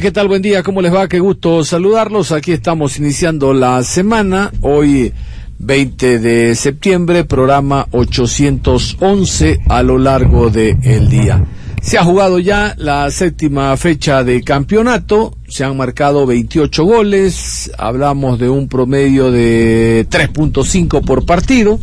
¿Qué 0.00 0.10
tal? 0.10 0.26
Buen 0.26 0.40
día, 0.40 0.62
¿cómo 0.62 0.80
les 0.80 0.94
va? 0.94 1.06
Qué 1.06 1.20
gusto 1.20 1.64
saludarlos. 1.64 2.32
Aquí 2.32 2.52
estamos 2.52 2.96
iniciando 2.96 3.52
la 3.52 3.82
semana. 3.82 4.50
Hoy 4.62 5.12
20 5.58 6.18
de 6.18 6.54
septiembre, 6.54 7.24
programa 7.24 7.86
811 7.90 9.60
a 9.68 9.82
lo 9.82 9.98
largo 9.98 10.48
del 10.48 11.10
día. 11.10 11.44
Se 11.82 11.98
ha 11.98 12.04
jugado 12.04 12.38
ya 12.38 12.74
la 12.78 13.10
séptima 13.10 13.76
fecha 13.76 14.24
de 14.24 14.42
campeonato, 14.42 15.36
se 15.46 15.62
han 15.62 15.76
marcado 15.76 16.24
28 16.24 16.84
goles, 16.84 17.70
hablamos 17.76 18.38
de 18.38 18.48
un 18.48 18.68
promedio 18.68 19.30
de 19.30 20.06
3.5 20.08 21.04
por 21.04 21.26
partido, 21.26 21.78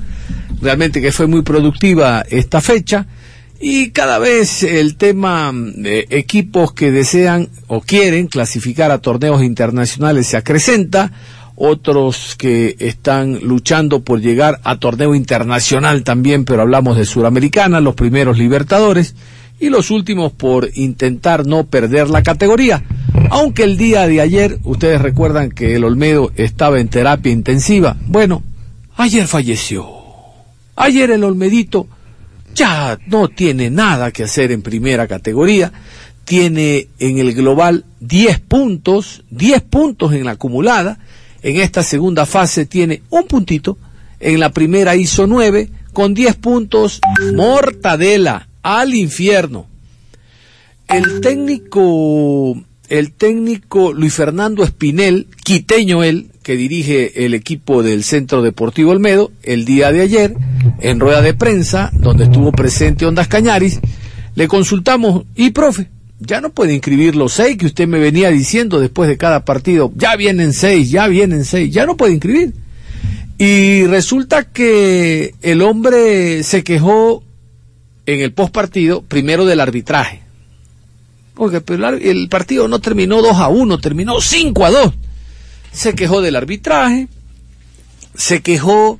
realmente 0.61 0.99
que 0.99 1.11
fue 1.11 1.27
muy 1.27 1.43
productiva 1.43 2.25
esta 2.27 2.59
fecha. 2.59 3.05
Y 3.61 3.89
cada 3.91 4.19
vez 4.19 4.63
el 4.63 4.95
tema 4.95 5.51
de 5.53 6.07
equipos 6.11 6.71
que 6.71 6.91
desean 6.91 7.49
o 7.67 7.81
quieren 7.81 8.27
clasificar 8.27 8.89
a 8.91 8.99
torneos 8.99 9.43
internacionales 9.43 10.27
se 10.27 10.37
acrecenta, 10.37 11.11
otros 11.55 12.35
que 12.37 12.77
están 12.79 13.39
luchando 13.41 13.99
por 13.99 14.21
llegar 14.21 14.61
a 14.63 14.77
torneo 14.77 15.13
internacional 15.13 16.03
también, 16.05 16.45
pero 16.45 16.61
hablamos 16.61 16.95
de 16.95 17.05
Suramericana, 17.05 17.81
los 17.81 17.95
primeros 17.95 18.37
Libertadores, 18.37 19.13
y 19.59 19.69
los 19.69 19.91
últimos 19.91 20.31
por 20.31 20.69
intentar 20.75 21.45
no 21.45 21.65
perder 21.65 22.09
la 22.09 22.23
categoría. 22.23 22.81
Aunque 23.29 23.63
el 23.63 23.77
día 23.77 24.07
de 24.07 24.21
ayer, 24.21 24.57
ustedes 24.63 25.01
recuerdan 25.01 25.51
que 25.51 25.75
el 25.75 25.83
Olmedo 25.83 26.31
estaba 26.37 26.79
en 26.79 26.87
terapia 26.87 27.33
intensiva. 27.33 27.97
Bueno, 28.07 28.41
ayer 28.95 29.27
falleció. 29.27 29.85
Ayer 30.77 31.11
el 31.11 31.25
Olmedito 31.25 31.87
ya 32.55 32.97
no 33.07 33.27
tiene 33.29 33.69
nada 33.69 34.11
que 34.11 34.23
hacer 34.23 34.51
en 34.51 34.61
primera 34.61 35.07
categoría. 35.07 35.71
Tiene 36.25 36.87
en 36.99 37.17
el 37.17 37.33
global 37.33 37.85
10 38.01 38.39
puntos, 38.41 39.23
10 39.31 39.61
puntos 39.63 40.13
en 40.13 40.25
la 40.25 40.31
acumulada. 40.31 40.99
En 41.41 41.59
esta 41.59 41.83
segunda 41.83 42.25
fase 42.25 42.65
tiene 42.65 43.01
un 43.09 43.25
puntito. 43.25 43.77
En 44.19 44.39
la 44.39 44.51
primera 44.51 44.95
hizo 44.95 45.25
9 45.27 45.69
con 45.93 46.13
10 46.13 46.35
puntos. 46.35 46.99
Mortadela 47.33 48.47
al 48.61 48.93
infierno. 48.93 49.67
El 50.87 51.21
técnico, 51.21 52.55
el 52.89 53.11
técnico 53.13 53.93
Luis 53.93 54.13
Fernando 54.13 54.63
Espinel, 54.63 55.27
quiteño 55.43 56.03
él, 56.03 56.28
que 56.49 56.57
dirige 56.57 57.27
el 57.27 57.35
equipo 57.35 57.83
del 57.83 58.03
Centro 58.03 58.41
Deportivo 58.41 58.89
Olmedo, 58.89 59.31
el 59.43 59.65
día 59.65 59.91
de 59.91 60.01
ayer, 60.01 60.33
en 60.79 60.99
rueda 60.99 61.21
de 61.21 61.35
prensa, 61.35 61.91
donde 61.93 62.23
estuvo 62.23 62.51
presente 62.51 63.05
Ondas 63.05 63.27
Cañaris, 63.27 63.79
le 64.33 64.47
consultamos, 64.47 65.25
y 65.35 65.51
profe, 65.51 65.91
ya 66.19 66.41
no 66.41 66.49
puede 66.49 66.73
inscribir 66.73 67.15
los 67.15 67.33
seis 67.33 67.55
que 67.55 67.67
usted 67.67 67.87
me 67.87 67.99
venía 67.99 68.31
diciendo 68.31 68.79
después 68.79 69.07
de 69.07 69.15
cada 69.15 69.45
partido, 69.45 69.91
ya 69.95 70.15
vienen 70.15 70.53
seis, 70.53 70.89
ya 70.89 71.07
vienen 71.07 71.45
seis, 71.45 71.71
ya 71.71 71.85
no 71.85 71.95
puede 71.95 72.13
inscribir. 72.13 72.55
Y 73.37 73.85
resulta 73.85 74.45
que 74.45 75.35
el 75.43 75.61
hombre 75.61 76.41
se 76.41 76.63
quejó 76.63 77.21
en 78.07 78.21
el 78.21 78.31
post 78.31 78.51
partido, 78.51 79.03
primero 79.03 79.45
del 79.45 79.59
arbitraje. 79.59 80.21
Porque 81.35 81.61
el 82.01 82.27
partido 82.27 82.67
no 82.67 82.79
terminó 82.79 83.21
2 83.21 83.37
a 83.37 83.49
1, 83.49 83.77
terminó 83.77 84.19
5 84.19 84.65
a 84.65 84.71
2. 84.71 84.93
Se 85.71 85.95
quejó 85.95 86.21
del 86.21 86.35
arbitraje, 86.35 87.07
se 88.15 88.41
quejó 88.41 88.99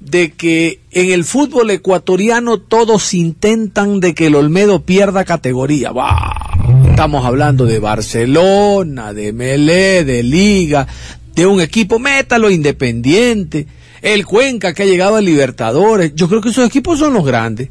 de 0.00 0.32
que 0.32 0.80
en 0.90 1.10
el 1.10 1.24
fútbol 1.24 1.70
ecuatoriano 1.70 2.58
todos 2.58 3.12
intentan 3.14 4.00
de 4.00 4.14
que 4.14 4.26
el 4.26 4.34
Olmedo 4.34 4.82
pierda 4.82 5.24
categoría. 5.24 5.92
¡Bah! 5.92 6.50
Estamos 6.88 7.24
hablando 7.24 7.66
de 7.66 7.78
Barcelona, 7.78 9.12
de 9.12 9.32
Melé, 9.32 10.04
de 10.04 10.22
Liga, 10.22 10.86
de 11.34 11.46
un 11.46 11.60
equipo, 11.60 11.98
métalo 11.98 12.50
independiente, 12.50 13.66
el 14.02 14.26
Cuenca 14.26 14.74
que 14.74 14.82
ha 14.82 14.86
llegado 14.86 15.16
a 15.16 15.20
Libertadores. 15.20 16.12
Yo 16.14 16.28
creo 16.28 16.40
que 16.40 16.50
esos 16.50 16.66
equipos 16.66 16.98
son 16.98 17.14
los 17.14 17.24
grandes. 17.24 17.68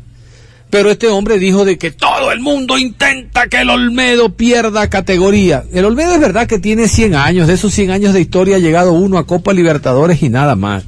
Pero 0.69 0.91
este 0.91 1.07
hombre 1.07 1.39
dijo 1.39 1.65
de 1.65 1.77
que 1.77 1.91
todo 1.91 2.31
el 2.31 2.41
mundo 2.41 2.77
intenta 2.77 3.47
que 3.47 3.61
el 3.61 3.69
Olmedo 3.71 4.35
pierda 4.35 4.89
categoría. 4.89 5.63
El 5.73 5.85
Olmedo 5.85 6.13
es 6.13 6.19
verdad 6.19 6.47
que 6.47 6.59
tiene 6.59 6.87
100 6.87 7.15
años, 7.15 7.47
de 7.47 7.55
esos 7.55 7.73
100 7.73 7.89
años 7.89 8.13
de 8.13 8.21
historia 8.21 8.57
ha 8.57 8.59
llegado 8.59 8.93
uno 8.93 9.17
a 9.17 9.25
Copa 9.25 9.51
Libertadores 9.51 10.21
y 10.21 10.29
nada 10.29 10.55
más. 10.55 10.83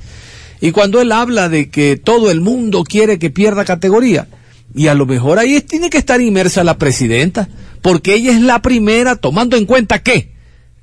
Y 0.59 0.72
cuando 0.72 1.02
él 1.02 1.12
habla 1.12 1.50
de 1.50 1.69
que 1.69 1.97
todo 1.97 2.30
el 2.30 2.42
mundo 2.42 2.84
quiere 2.84 3.18
que 3.18 3.31
pierda 3.31 3.66
categoría, 3.66 4.28
y 4.75 4.88
a 4.88 4.94
lo 4.94 5.08
mejor 5.08 5.40
ahí 5.40 5.59
tiene 5.62 5.90
que 5.90 5.98
estar 5.98 6.22
inmersa 6.22 6.63
la 6.63 6.78
presidenta, 6.78 7.50
porque 7.81 8.13
ella 8.13 8.31
es 8.31 8.42
la 8.42 8.62
primera, 8.62 9.16
tomando 9.16 9.58
en 9.58 9.66
cuenta 9.66 10.03
que 10.03 10.31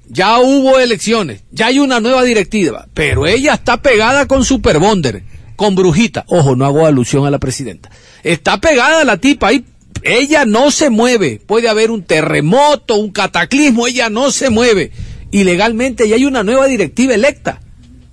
ya 0.08 0.40
hubo 0.40 0.78
elecciones, 0.80 1.42
ya 1.52 1.66
hay 1.66 1.78
una 1.78 2.00
nueva 2.00 2.24
directiva, 2.24 2.88
pero 2.94 3.26
ella 3.26 3.54
está 3.54 3.80
pegada 3.80 4.26
con 4.26 4.44
Superbonder, 4.44 5.22
con 5.58 5.74
Brujita. 5.74 6.24
Ojo, 6.28 6.54
no 6.54 6.64
hago 6.64 6.86
alusión 6.86 7.26
a 7.26 7.32
la 7.32 7.40
presidenta. 7.40 7.90
Está 8.22 8.60
pegada 8.60 9.04
la 9.04 9.16
tipa 9.16 9.48
ahí. 9.48 9.64
Ella 10.04 10.44
no 10.44 10.70
se 10.70 10.88
mueve. 10.88 11.42
Puede 11.44 11.68
haber 11.68 11.90
un 11.90 12.04
terremoto, 12.04 12.94
un 12.94 13.10
cataclismo, 13.10 13.88
ella 13.88 14.08
no 14.08 14.30
se 14.30 14.50
mueve. 14.50 14.92
Y 15.32 15.42
legalmente 15.42 16.08
ya 16.08 16.14
hay 16.14 16.26
una 16.26 16.44
nueva 16.44 16.66
directiva 16.66 17.12
electa 17.12 17.60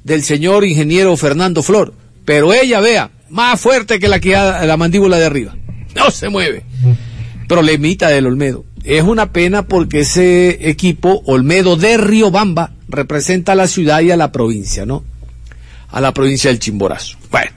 del 0.03 0.23
señor 0.23 0.65
ingeniero 0.65 1.15
Fernando 1.17 1.61
Flor. 1.61 1.93
Pero 2.25 2.51
ella, 2.51 2.79
vea, 2.79 3.11
más 3.29 3.61
fuerte 3.61 3.99
que 3.99 4.07
la 4.07 4.19
que 4.19 4.31
la 4.31 4.75
mandíbula 4.75 5.19
de 5.19 5.25
arriba. 5.25 5.55
No 5.95 6.09
se 6.09 6.29
mueve. 6.29 6.63
Problemita 7.47 8.09
del 8.09 8.25
Olmedo. 8.25 8.65
Es 8.83 9.03
una 9.03 9.31
pena 9.31 9.67
porque 9.67 9.99
ese 9.99 10.67
equipo, 10.67 11.21
Olmedo 11.27 11.77
de 11.77 11.97
Riobamba, 11.97 12.71
representa 12.87 13.51
a 13.51 13.55
la 13.55 13.67
ciudad 13.67 14.01
y 14.01 14.09
a 14.09 14.17
la 14.17 14.31
provincia, 14.31 14.87
¿no? 14.87 15.03
A 15.89 16.01
la 16.01 16.13
provincia 16.13 16.49
del 16.49 16.59
Chimborazo. 16.59 17.17
Bueno, 17.31 17.51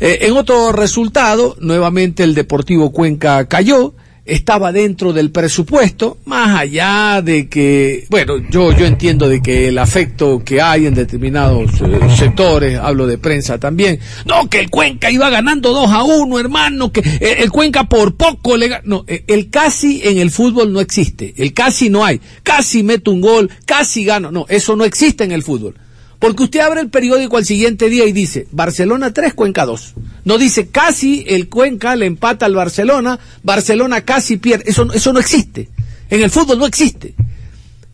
eh, 0.00 0.18
en 0.22 0.32
otro 0.36 0.72
resultado, 0.72 1.56
nuevamente 1.60 2.22
el 2.22 2.34
Deportivo 2.34 2.92
Cuenca 2.92 3.46
cayó 3.46 3.94
estaba 4.24 4.70
dentro 4.70 5.12
del 5.12 5.30
presupuesto, 5.30 6.18
más 6.26 6.60
allá 6.60 7.20
de 7.22 7.48
que, 7.48 8.06
bueno, 8.08 8.34
yo, 8.50 8.70
yo 8.72 8.86
entiendo 8.86 9.28
de 9.28 9.42
que 9.42 9.68
el 9.68 9.78
afecto 9.78 10.42
que 10.44 10.60
hay 10.60 10.86
en 10.86 10.94
determinados 10.94 11.80
eh, 11.80 11.98
sectores, 12.16 12.78
hablo 12.78 13.06
de 13.06 13.18
prensa 13.18 13.58
también, 13.58 13.98
no, 14.24 14.48
que 14.48 14.60
el 14.60 14.70
Cuenca 14.70 15.10
iba 15.10 15.28
ganando 15.28 15.72
2 15.72 15.90
a 15.90 16.04
1, 16.04 16.38
hermano, 16.38 16.92
que 16.92 17.00
eh, 17.00 17.36
el 17.38 17.50
Cuenca 17.50 17.88
por 17.88 18.16
poco 18.16 18.56
le 18.56 18.80
no, 18.84 19.04
el 19.06 19.50
casi 19.50 20.02
en 20.04 20.18
el 20.18 20.30
fútbol 20.30 20.72
no 20.72 20.80
existe, 20.80 21.34
el 21.36 21.52
casi 21.52 21.90
no 21.90 22.04
hay, 22.04 22.20
casi 22.44 22.84
meto 22.84 23.10
un 23.10 23.20
gol, 23.20 23.50
casi 23.66 24.04
gano, 24.04 24.30
no, 24.30 24.46
eso 24.48 24.76
no 24.76 24.84
existe 24.84 25.24
en 25.24 25.32
el 25.32 25.42
fútbol. 25.42 25.74
Porque 26.22 26.44
usted 26.44 26.60
abre 26.60 26.80
el 26.80 26.88
periódico 26.88 27.36
al 27.36 27.44
siguiente 27.44 27.90
día 27.90 28.06
y 28.06 28.12
dice, 28.12 28.46
Barcelona 28.52 29.12
3, 29.12 29.34
Cuenca 29.34 29.66
2. 29.66 29.94
No 30.24 30.38
dice, 30.38 30.68
casi 30.68 31.24
el 31.26 31.48
Cuenca 31.48 31.96
le 31.96 32.06
empata 32.06 32.46
al 32.46 32.54
Barcelona, 32.54 33.18
Barcelona 33.42 34.02
casi 34.02 34.36
pierde. 34.36 34.62
Eso, 34.68 34.86
eso 34.92 35.12
no 35.12 35.18
existe. 35.18 35.68
En 36.08 36.22
el 36.22 36.30
fútbol 36.30 36.60
no 36.60 36.66
existe. 36.66 37.16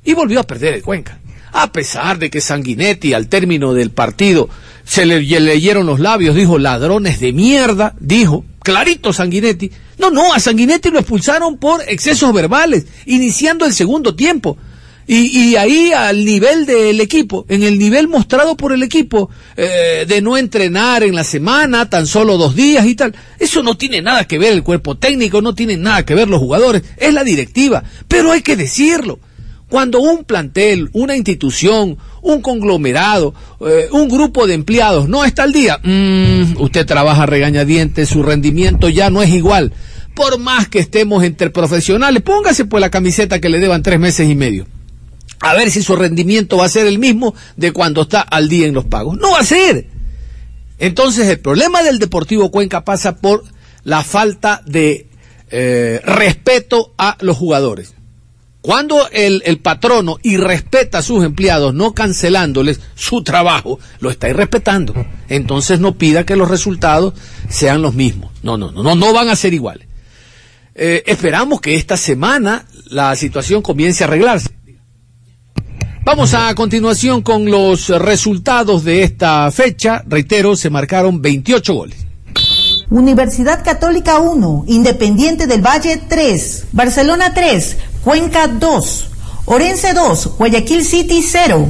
Y 0.05 0.13
volvió 0.13 0.41
a 0.41 0.43
perder 0.43 0.75
el 0.75 0.83
Cuenca. 0.83 1.19
A 1.53 1.73
pesar 1.73 2.19
de 2.19 2.29
que 2.29 2.43
Sanguinetti 2.43 3.15
al 3.15 3.29
término 3.29 3.73
del 3.73 3.93
partido 3.93 4.51
se 4.85 5.07
le 5.07 5.23
leyeron 5.23 5.87
los 5.87 5.99
labios, 5.99 6.37
dijo, 6.37 6.59
ladrones 6.59 7.21
de 7.21 7.33
mierda, 7.33 7.95
dijo, 7.99 8.45
clarito 8.63 9.15
Sanguinetti. 9.15 9.71
No, 9.97 10.11
no, 10.11 10.35
a 10.35 10.39
Sanguinetti 10.39 10.91
lo 10.91 10.99
expulsaron 10.99 11.57
por 11.57 11.81
excesos 11.89 12.35
verbales, 12.35 12.85
iniciando 13.07 13.65
el 13.65 13.73
segundo 13.73 14.15
tiempo. 14.15 14.59
Y, 15.11 15.57
ahí 15.57 15.91
al 15.91 16.23
nivel 16.23 16.67
del 16.67 17.01
equipo, 17.01 17.47
en 17.49 17.63
el 17.63 17.79
nivel 17.79 18.09
mostrado 18.09 18.59
por 18.59 18.73
el 18.73 18.83
equipo, 18.83 19.31
eh, 19.57 20.05
de 20.07 20.21
no 20.21 20.37
entrenar 20.37 21.03
en 21.03 21.15
la 21.15 21.25
semana, 21.25 21.89
tan 21.89 22.07
solo 22.07 22.37
dos 22.37 22.55
días 22.55 22.85
y 22.85 22.95
tal, 22.95 23.15
eso 23.39 23.63
no 23.63 23.75
tiene 23.79 24.03
nada 24.03 24.25
que 24.27 24.39
ver 24.39 24.53
el 24.53 24.63
cuerpo 24.63 24.99
técnico, 24.99 25.41
no 25.41 25.55
tiene 25.55 25.79
nada 25.79 26.05
que 26.05 26.15
ver 26.15 26.29
los 26.29 26.41
jugadores, 26.41 26.83
es 26.99 27.15
la 27.15 27.25
directiva, 27.25 27.83
pero 28.07 28.33
hay 28.33 28.43
que 28.43 28.55
decirlo. 28.55 29.19
Cuando 29.71 29.99
un 29.99 30.25
plantel, 30.25 30.91
una 30.93 31.17
institución, 31.17 31.97
un 32.21 32.43
conglomerado, 32.43 33.33
eh, 33.67 33.89
un 33.91 34.11
grupo 34.11 34.47
de 34.47 34.53
empleados 34.53 35.09
no 35.09 35.25
está 35.25 35.45
al 35.45 35.55
día, 35.55 35.81
mm, 35.83 36.61
usted 36.61 36.85
trabaja 36.85 37.25
regañadientes, 37.25 38.11
su 38.11 38.23
rendimiento 38.23 38.91
ya 38.91 39.09
no 39.09 39.23
es 39.23 39.31
igual. 39.31 39.73
Por 40.15 40.39
más 40.39 40.69
que 40.69 40.81
estemos 40.81 41.25
entre 41.25 41.49
profesionales, 41.49 42.23
póngase 42.23 42.67
pues 42.67 42.83
la 42.83 42.91
camiseta 42.91 43.41
que 43.41 43.49
le 43.49 43.59
deban 43.59 43.83
tres 43.83 43.99
meses 43.99 44.29
y 44.29 44.35
medio 44.35 44.67
a 45.41 45.55
ver 45.55 45.71
si 45.71 45.83
su 45.83 45.97
rendimiento 45.97 46.57
va 46.57 46.67
a 46.67 46.71
ser 46.71 46.87
el 46.87 46.99
mismo 46.99 47.35
de 47.57 47.73
cuando 47.73 48.03
está 48.03 48.21
al 48.21 48.49
día 48.49 48.67
en 48.67 48.75
los 48.75 48.85
pagos. 48.85 49.19
No 49.19 49.33
va 49.33 49.41
a 49.41 49.45
ser. 49.45 49.87
Entonces 50.79 51.27
el 51.29 51.41
problema 51.41 51.83
del 51.83 51.99
Deportivo 51.99 52.51
Cuenca 52.51 52.85
pasa 52.85 53.17
por 53.17 53.45
la 53.85 54.05
falta 54.05 54.63
de 54.67 55.09
eh, 55.51 56.01
respeto 56.05 56.93
a 56.99 57.17
los 57.21 57.37
jugadores. 57.37 57.95
Cuando 58.61 59.09
el, 59.13 59.59
patrono 59.61 60.19
irrespeta 60.23 60.99
a 60.99 61.03
sus 61.03 61.25
empleados, 61.25 61.73
no 61.75 61.95
cancelándoles 61.95 62.81
su 62.97 63.23
trabajo, 63.23 63.79
lo 64.01 64.11
está 64.11 64.29
irrespetando. 64.29 64.95
Entonces 65.29 65.81
no 65.81 65.97
pida 65.97 66.27
que 66.27 66.37
los 66.37 66.51
resultados 66.51 67.15
sean 67.49 67.83
los 67.83 67.95
mismos. 67.95 68.31
No, 68.43 68.59
no, 68.59 68.71
no, 68.71 68.83
no, 68.83 68.95
no 68.95 69.13
van 69.13 69.29
a 69.29 69.37
ser 69.37 69.55
iguales. 69.55 69.87
Eh, 70.75 71.03
esperamos 71.07 71.61
que 71.61 71.77
esta 71.77 71.97
semana 71.97 72.67
la 72.87 73.15
situación 73.17 73.63
comience 73.63 74.05
a 74.05 74.07
arreglarse. 74.07 74.51
Vamos 76.09 76.33
a 76.33 76.55
continuación 76.55 77.21
con 77.21 77.51
los 77.51 77.91
resultados 77.91 78.83
de 78.83 79.03
esta 79.03 79.51
fecha. 79.51 80.03
Reitero, 80.07 80.57
se 80.57 80.71
marcaron 80.71 81.21
28 81.21 81.75
goles. 81.75 81.99
Universidad 82.89 83.63
Católica 83.63 84.19
1, 84.19 84.65
Independiente 84.69 85.47
del 85.47 85.61
Valle 85.61 85.99
3, 86.09 86.69
Barcelona 86.73 87.35
3, 87.35 87.77
Cuenca 88.03 88.49
2, 88.49 89.11
Orense 89.45 89.93
2, 89.93 90.39
Guayaquil 90.39 90.83
City 90.83 91.23
0, 91.23 91.69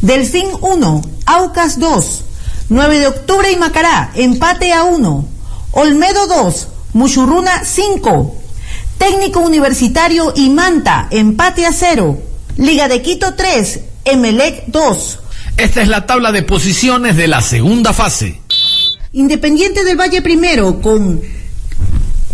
Delfín 0.00 0.48
1, 0.60 1.02
Aucas 1.26 1.78
2, 1.78 2.24
9 2.70 2.98
de 2.98 3.06
octubre 3.06 3.52
y 3.52 3.56
Macará, 3.58 4.10
empate 4.16 4.72
a 4.72 4.82
1, 4.82 5.28
Olmedo 5.70 6.26
2, 6.26 6.68
Muchurruna 6.94 7.64
5, 7.64 8.36
Técnico 8.98 9.38
Universitario 9.38 10.32
y 10.34 10.50
Manta, 10.50 11.06
empate 11.12 11.64
a 11.64 11.70
0, 11.72 12.18
Liga 12.58 12.88
de 12.88 13.00
Quito 13.02 13.34
3, 13.34 13.80
Emelec 14.04 14.64
2. 14.66 15.18
Esta 15.58 15.80
es 15.80 15.86
la 15.86 16.06
tabla 16.06 16.32
de 16.32 16.42
posiciones 16.42 17.16
de 17.16 17.28
la 17.28 17.40
segunda 17.40 17.92
fase. 17.92 18.40
Independiente 19.12 19.84
del 19.84 19.96
Valle 19.96 20.22
primero 20.22 20.80
con 20.82 21.22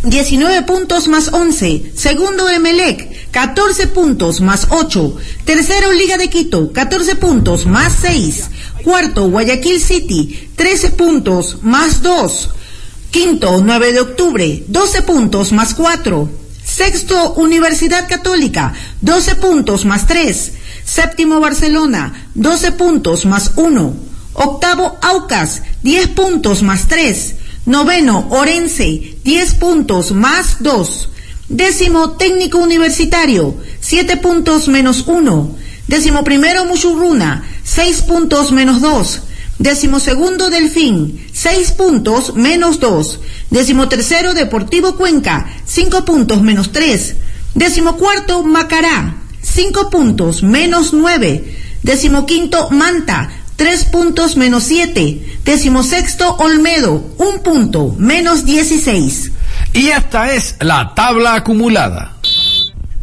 19 0.03 0.63
puntos 0.63 1.09
más 1.09 1.29
11. 1.31 1.93
Segundo 1.95 2.49
Emelec, 2.49 3.31
14 3.33 3.89
puntos 3.89 4.41
más 4.41 4.69
8. 4.71 5.15
Tercero 5.45 5.93
Liga 5.93 6.17
de 6.17 6.31
Quito, 6.31 6.73
14 6.73 7.17
puntos 7.17 7.67
más 7.67 7.93
6. 8.01 8.49
Cuarto 8.83 9.29
Guayaquil 9.29 9.79
City, 9.79 10.49
13 10.57 10.91
puntos 10.93 11.59
más 11.61 12.01
2. 12.01 12.49
Quinto 13.11 13.61
9 13.63 13.93
de 13.93 14.01
octubre, 14.01 14.65
12 14.69 15.03
puntos 15.03 15.53
más 15.53 15.75
4. 15.75 16.44
Sexto, 16.77 17.35
Universidad 17.35 18.09
Católica, 18.09 18.73
12 19.01 19.37
puntos 19.37 19.85
más 19.85 20.09
3. 20.09 20.53
Séptimo, 20.85 21.39
Barcelona, 21.39 22.27
12 22.35 22.73
puntos 22.73 23.27
más 23.27 23.53
1. 23.55 23.95
Octavo, 24.33 24.99
Aucas, 25.01 25.63
10 25.85 26.09
puntos 26.09 26.65
más 26.65 26.89
3. 26.89 27.37
Noveno, 27.67 28.27
Orense, 28.31 29.19
10 29.23 29.55
puntos 29.55 30.11
más 30.11 30.57
2. 30.59 31.11
Décimo, 31.49 32.17
Técnico 32.17 32.59
Universitario, 32.59 33.55
7 33.79 34.17
puntos 34.17 34.67
menos 34.67 35.05
1. 35.07 35.57
Décimo 35.87 36.25
primero, 36.25 36.65
Muchurruna, 36.65 37.45
6 37.63 38.03
puntos 38.03 38.51
menos 38.51 38.81
2. 38.81 39.21
Décimo 39.61 40.01
segundo, 40.01 40.51
Delfín, 40.51 41.25
6 41.33 41.71
puntos 41.73 42.35
menos 42.35 42.81
2. 42.81 43.21
Decimotercero, 43.55 44.35
Deportivo 44.35 44.97
Cuenca, 44.97 45.47
5 45.65 46.05
puntos 46.05 46.43
menos 46.43 46.73
3. 46.73 47.15
Decimocuarto, 47.55 48.43
Macará, 48.43 49.15
5 49.43 49.91
puntos 49.91 50.43
menos 50.43 50.93
9. 50.93 51.55
Decimoquinto, 51.85 52.69
Manta, 52.71 53.31
3 53.55 53.85
puntos 53.85 54.37
menos 54.37 54.65
7. 54.65 55.39
Decimosexto, 55.45 56.35
Olmedo, 56.39 57.15
1 57.19 57.43
punto 57.45 57.95
menos 57.97 58.45
16. 58.45 59.31
Y 59.73 59.87
esta 59.87 60.33
es 60.33 60.57
la 60.59 60.93
tabla 60.97 61.37
acumulada. 61.37 62.17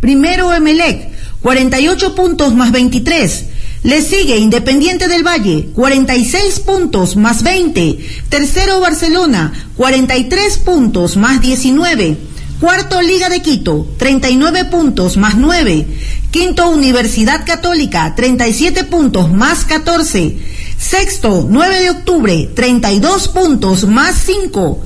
Primero, 0.01 0.53
Emelec, 0.53 1.13
48 1.43 2.13
puntos 2.13 2.53
más 2.55 2.73
23. 2.73 3.45
Le 3.83 4.03
sigue 4.03 4.37
Independiente 4.37 5.07
del 5.07 5.25
Valle, 5.25 5.69
46 5.73 6.59
puntos 6.59 7.15
más 7.15 7.41
20. 7.41 7.97
Tercero 8.29 8.79
Barcelona, 8.79 9.53
43 9.75 10.59
puntos 10.59 11.17
más 11.17 11.41
19. 11.41 12.15
Cuarto 12.59 13.01
Liga 13.01 13.29
de 13.29 13.41
Quito, 13.41 13.87
39 13.97 14.65
puntos 14.65 15.17
más 15.17 15.35
9. 15.35 15.87
Quinto 16.29 16.69
Universidad 16.69 17.43
Católica, 17.43 18.13
37 18.15 18.83
puntos 18.83 19.31
más 19.31 19.65
14. 19.65 20.37
Sexto 20.77 21.47
9 21.49 21.79
de 21.79 21.89
octubre, 21.89 22.51
32 22.53 23.29
puntos 23.29 23.87
más 23.87 24.13
5. 24.27 24.79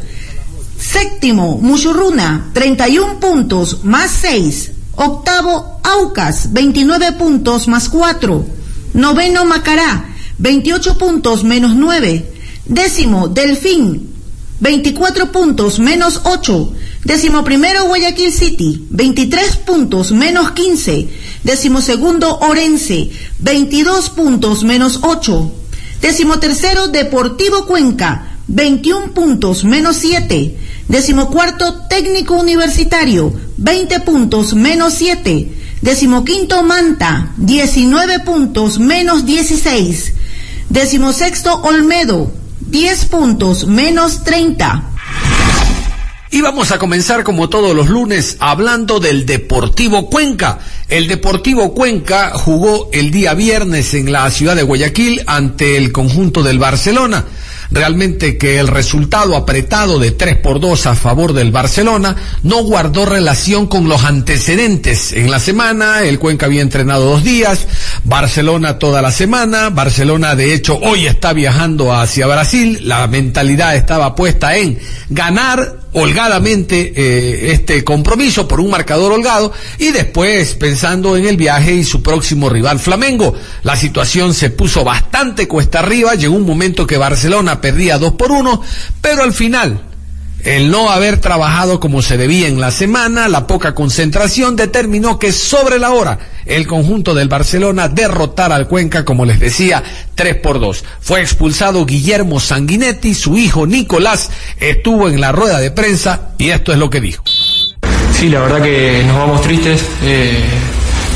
Séptimo 0.80 1.57
Muchurruna, 1.57 2.50
31 2.53 3.19
puntos 3.19 3.83
más 3.83 4.09
6. 4.21 4.71
Octavo 4.94 5.81
Aucas, 5.83 6.53
29 6.53 7.12
puntos 7.12 7.68
más 7.68 7.89
4. 7.89 8.55
Noveno 8.95 9.44
Macará, 9.44 10.06
28 10.38 10.97
puntos 10.97 11.44
menos 11.44 11.75
9. 11.75 12.31
Décimo 12.65 13.27
Delfín, 13.27 14.09
24 14.62 15.33
puntos 15.33 15.80
menos 15.80 16.21
8. 16.24 16.74
Décimo 17.03 17.44
primero 17.44 17.83
Guayaquil 17.88 18.31
City, 18.31 18.88
23 18.89 19.57
puntos 19.57 20.13
menos 20.13 20.51
15. 20.51 21.09
Décimo 21.44 21.81
segundo 21.81 22.39
Orense, 22.39 23.12
22 23.39 24.12
puntos 24.12 24.63
menos 24.63 25.00
8. 25.01 25.51
Décimo 26.01 26.39
tercero 26.39 26.88
Deportivo 26.88 27.65
Cuenca, 27.65 28.38
21 28.48 29.13
puntos 29.13 29.65
menos 29.65 29.98
7. 29.98 30.58
Décimo 30.88 31.29
cuarto 31.29 31.81
Técnico 31.89 32.36
Universitario, 32.36 33.34
20 33.58 34.00
puntos 34.00 34.53
menos 34.53 34.93
7. 34.93 35.54
Decimoquinto 35.86 36.63
Manta, 36.63 37.30
19 37.38 38.22
puntos 38.22 38.80
menos 38.80 39.24
16. 39.24 40.13
Decimosexto 40.68 41.62
Olmedo, 41.62 42.34
10 42.62 43.06
puntos 43.06 43.68
menos 43.68 44.24
30. 44.24 44.84
Y 46.32 46.42
vamos 46.42 46.72
a 46.72 46.80
comenzar 46.80 47.24
como 47.24 47.50
todos 47.50 47.75
los 47.75 47.88
lunes 47.88 48.38
hablando 48.39 49.00
del 49.00 49.27
Deportivo 49.27 50.10
Cuenca. 50.10 50.58
El 50.88 51.08
Deportivo 51.08 51.74
Cuenca 51.74 52.32
jugó 52.36 52.89
el 52.94 53.10
día 53.10 53.34
viernes 53.34 53.96
en 53.96 54.12
la 54.12 54.30
ciudad 54.30 54.56
de 54.56 54.62
Guayaquil 54.62 55.24
ante 55.25 55.77
el 55.77 55.92
conjunto 55.92 56.44
del 56.44 56.60
Barcelona. 56.60 57.25
Realmente 57.72 58.38
que 58.38 58.60
el 58.60 58.68
resultado 58.68 59.36
apretado 59.36 59.98
de 59.98 60.12
3 60.12 60.38
por 60.38 60.60
2 60.60 60.86
a 60.86 60.96
favor 60.96 61.34
del 61.34 61.51
Barcelona 61.51 62.15
no 62.44 62.63
guardó 62.63 63.06
relación 63.06 63.65
con 63.65 63.89
los 63.89 64.04
antecedentes. 64.04 65.13
En 65.13 65.32
la 65.32 65.39
semana, 65.39 66.04
el 66.04 66.20
Cuenca 66.20 66.46
había 66.46 66.62
entrenado 66.62 67.06
dos 67.06 67.24
días, 67.24 67.68
Barcelona 68.04 68.77
toda 68.77 69.01
la 69.01 69.12
semana, 69.12 69.72
Barcelona 69.72 70.36
de 70.36 70.54
hecho 70.54 70.77
hoy 70.77 71.08
está 71.08 71.34
viajando 71.34 71.92
hacia 71.92 72.27
Brasil, 72.27 72.80
la 72.84 73.08
mentalidad 73.08 73.75
estaba 73.75 74.13
puesta 74.13 74.56
en 74.56 74.77
ganar 75.10 75.80
holgadamente 75.96 76.94
eh, 76.96 77.51
este 77.54 77.84
compromiso 77.84 78.48
por 78.48 78.60
un 78.60 78.70
marcador 78.70 79.13
holgado 79.13 79.54
y 79.80 79.92
después 79.92 80.56
pensando 80.75 81.15
en 81.15 81.25
el 81.25 81.38
viaje 81.38 81.74
y 81.74 81.86
su 81.86 82.03
próximo 82.03 82.50
rival 82.50 82.79
Flamengo. 82.79 83.34
La 83.63 83.77
situación 83.77 84.34
se 84.34 84.50
puso 84.50 84.84
bastante 84.84 85.48
cuesta 85.48 85.79
arriba, 85.79 86.15
llegó 86.15 86.36
un 86.36 86.46
momento 86.46 86.86
que 86.86 86.98
Barcelona 86.98 87.62
perdía 87.62 87.98
dos 87.98 88.15
por 88.15 88.34
uno, 88.34 88.62
pero 89.00 89.24
al 89.24 89.32
final 89.32 89.79
el 90.44 90.70
no 90.70 90.91
haber 90.91 91.22
trabajado 91.22 91.79
como 91.79 92.01
se 92.01 92.17
debía 92.17 92.50
en 92.50 92.60
la 92.60 92.72
semana, 92.72 93.29
la 93.29 93.48
poca 93.48 93.74
concentración, 93.74 94.58
determinó 94.58 95.17
que 95.17 95.32
sobre 95.32 95.79
la 95.79 95.91
hora 95.91 96.20
el 96.46 96.67
conjunto 96.67 97.15
del 97.15 97.29
Barcelona 97.29 97.88
derrotara 97.88 98.55
al 98.55 98.67
Cuenca, 98.67 99.05
como 99.05 99.24
les 99.24 99.39
decía, 99.39 99.82
3 100.15 100.36
por 100.36 100.60
2. 100.60 100.84
Fue 101.00 101.22
expulsado 101.22 101.86
Guillermo 101.86 102.41
Sanguinetti, 102.41 103.13
su 103.13 103.38
hijo 103.38 103.65
Nicolás 103.65 104.29
estuvo 104.60 105.08
en 105.08 105.22
la 105.22 105.32
rueda 105.32 105.60
de 105.60 105.72
prensa 105.72 106.34
y 106.38 106.50
esto 106.50 106.74
es 106.74 106.79
lo 106.79 106.89
que 106.89 107.00
dijo. 107.00 107.24
Sí, 108.25 108.32
la 108.32 108.39
verdad 108.39 108.60
que 108.60 109.03
nos 109.05 109.17
vamos 109.17 109.39
tristes. 109.41 109.86
Eh, 110.01 110.44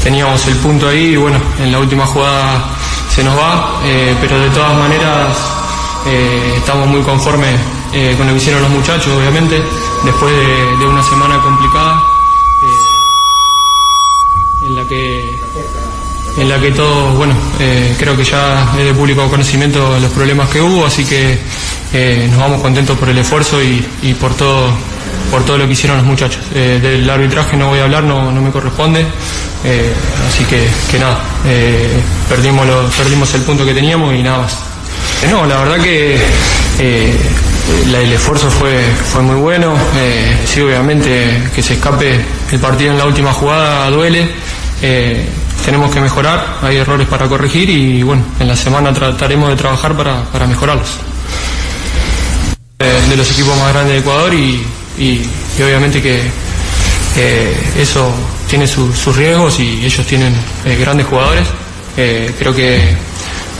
teníamos 0.03 0.45
el 0.45 0.55
punto 0.57 0.89
ahí 0.89 1.13
y 1.13 1.15
bueno, 1.15 1.39
en 1.57 1.71
la 1.71 1.79
última 1.79 2.05
jugada 2.05 2.69
se 3.09 3.23
nos 3.23 3.35
va, 3.35 3.81
eh, 3.83 4.15
pero 4.21 4.39
de 4.39 4.49
todas 4.51 4.77
maneras 4.77 5.35
eh, 6.05 6.53
estamos 6.57 6.87
muy 6.87 7.01
conformes 7.01 7.59
con 8.15 8.27
lo 8.27 8.33
que 8.33 8.37
hicieron 8.37 8.61
los 8.61 8.69
muchachos, 8.69 9.07
obviamente, 9.07 9.59
después 10.05 10.31
de, 10.79 10.85
una 10.85 11.01
semana 11.01 11.41
complicada 11.41 11.99
en 14.67 14.75
la 14.75 14.85
que 14.85 15.41
en 16.37 16.47
la 16.47 16.59
que 16.59 16.71
todos, 16.73 17.17
bueno, 17.17 17.33
creo 17.97 18.15
que 18.15 18.23
ya 18.23 18.71
es 18.77 18.85
de 18.85 18.93
público 18.93 19.27
conocimiento 19.31 19.99
los 19.99 20.11
problemas 20.11 20.47
que 20.49 20.61
hubo, 20.61 20.85
así 20.85 21.03
que 21.05 21.39
nos 22.29 22.37
vamos 22.37 22.61
contentos 22.61 22.95
por 22.99 23.09
el 23.09 23.17
esfuerzo 23.17 23.57
y 23.63 24.13
por 24.21 24.35
todo 24.35 24.71
por 25.29 25.45
todo 25.45 25.57
lo 25.57 25.67
que 25.67 25.73
hicieron 25.73 25.97
los 25.97 26.05
muchachos. 26.05 26.41
Eh, 26.53 26.79
del 26.81 27.09
arbitraje 27.09 27.55
no 27.55 27.69
voy 27.69 27.79
a 27.79 27.83
hablar, 27.83 28.03
no, 28.03 28.31
me 28.31 28.51
corresponde, 28.51 29.05
eh, 29.63 29.93
así 30.27 30.43
que, 30.45 30.99
nada, 30.99 31.19
eh, 31.45 31.99
perdimos, 32.27 32.65
perdimos 32.97 33.33
el 33.33 33.41
punto 33.41 33.65
que 33.65 33.73
teníamos 33.73 34.13
y 34.13 34.23
nada 34.23 34.39
más. 34.39 34.57
no, 35.29 35.45
la 35.45 35.57
verdad 35.57 35.77
que 35.81 36.17
el 36.79 38.11
esfuerzo 38.13 38.49
fue, 38.49 38.81
fue 39.11 39.21
muy 39.21 39.35
bueno, 39.35 39.73
sí, 40.45 40.61
obviamente 40.61 41.43
que 41.53 41.61
se 41.61 41.73
escape 41.73 42.19
el 42.51 42.59
partido 42.59 42.91
en 42.91 42.97
la 42.97 43.05
última 43.05 43.33
jugada 43.33 43.89
duele. 43.91 44.27
tenemos 45.63 45.91
que 45.91 45.99
mejorar, 45.99 46.57
hay 46.61 46.77
errores 46.77 47.07
para 47.07 47.27
corregir 47.27 47.69
y 47.69 48.01
bueno, 48.01 48.23
en 48.39 48.47
la 48.47 48.55
semana 48.55 48.93
trataremos 48.93 49.49
de 49.49 49.55
trabajar 49.55 49.95
para, 49.95 50.23
para 50.23 50.47
mejorarlos. 50.47 50.89
de 52.79 53.17
los 53.17 53.29
equipos 53.31 53.57
más 53.57 53.73
grandes 53.73 53.93
de 53.93 53.99
Ecuador 53.99 54.33
y, 54.33 54.63
y, 54.97 55.21
obviamente 55.61 56.01
que 56.01 56.21
eso 57.77 58.13
tiene 58.49 58.65
sus 58.65 59.15
riesgos 59.15 59.59
y 59.59 59.85
ellos 59.85 60.05
tienen 60.07 60.33
eh, 60.65 60.75
grandes 60.79 61.05
jugadores. 61.05 61.47
Eh, 61.95 62.33
creo 62.37 62.53
que 62.53 62.79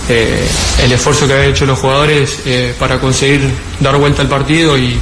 eh, 0.10 0.48
el 0.84 0.92
esfuerzo 0.92 1.28
que 1.28 1.34
han 1.34 1.44
hecho 1.44 1.66
los 1.66 1.78
jugadores 1.78 2.40
para 2.80 3.00
conseguir 3.00 3.42
dar 3.80 3.98
vuelta 3.98 4.24
al 4.24 4.28
partido 4.28 4.78
y, 4.78 5.00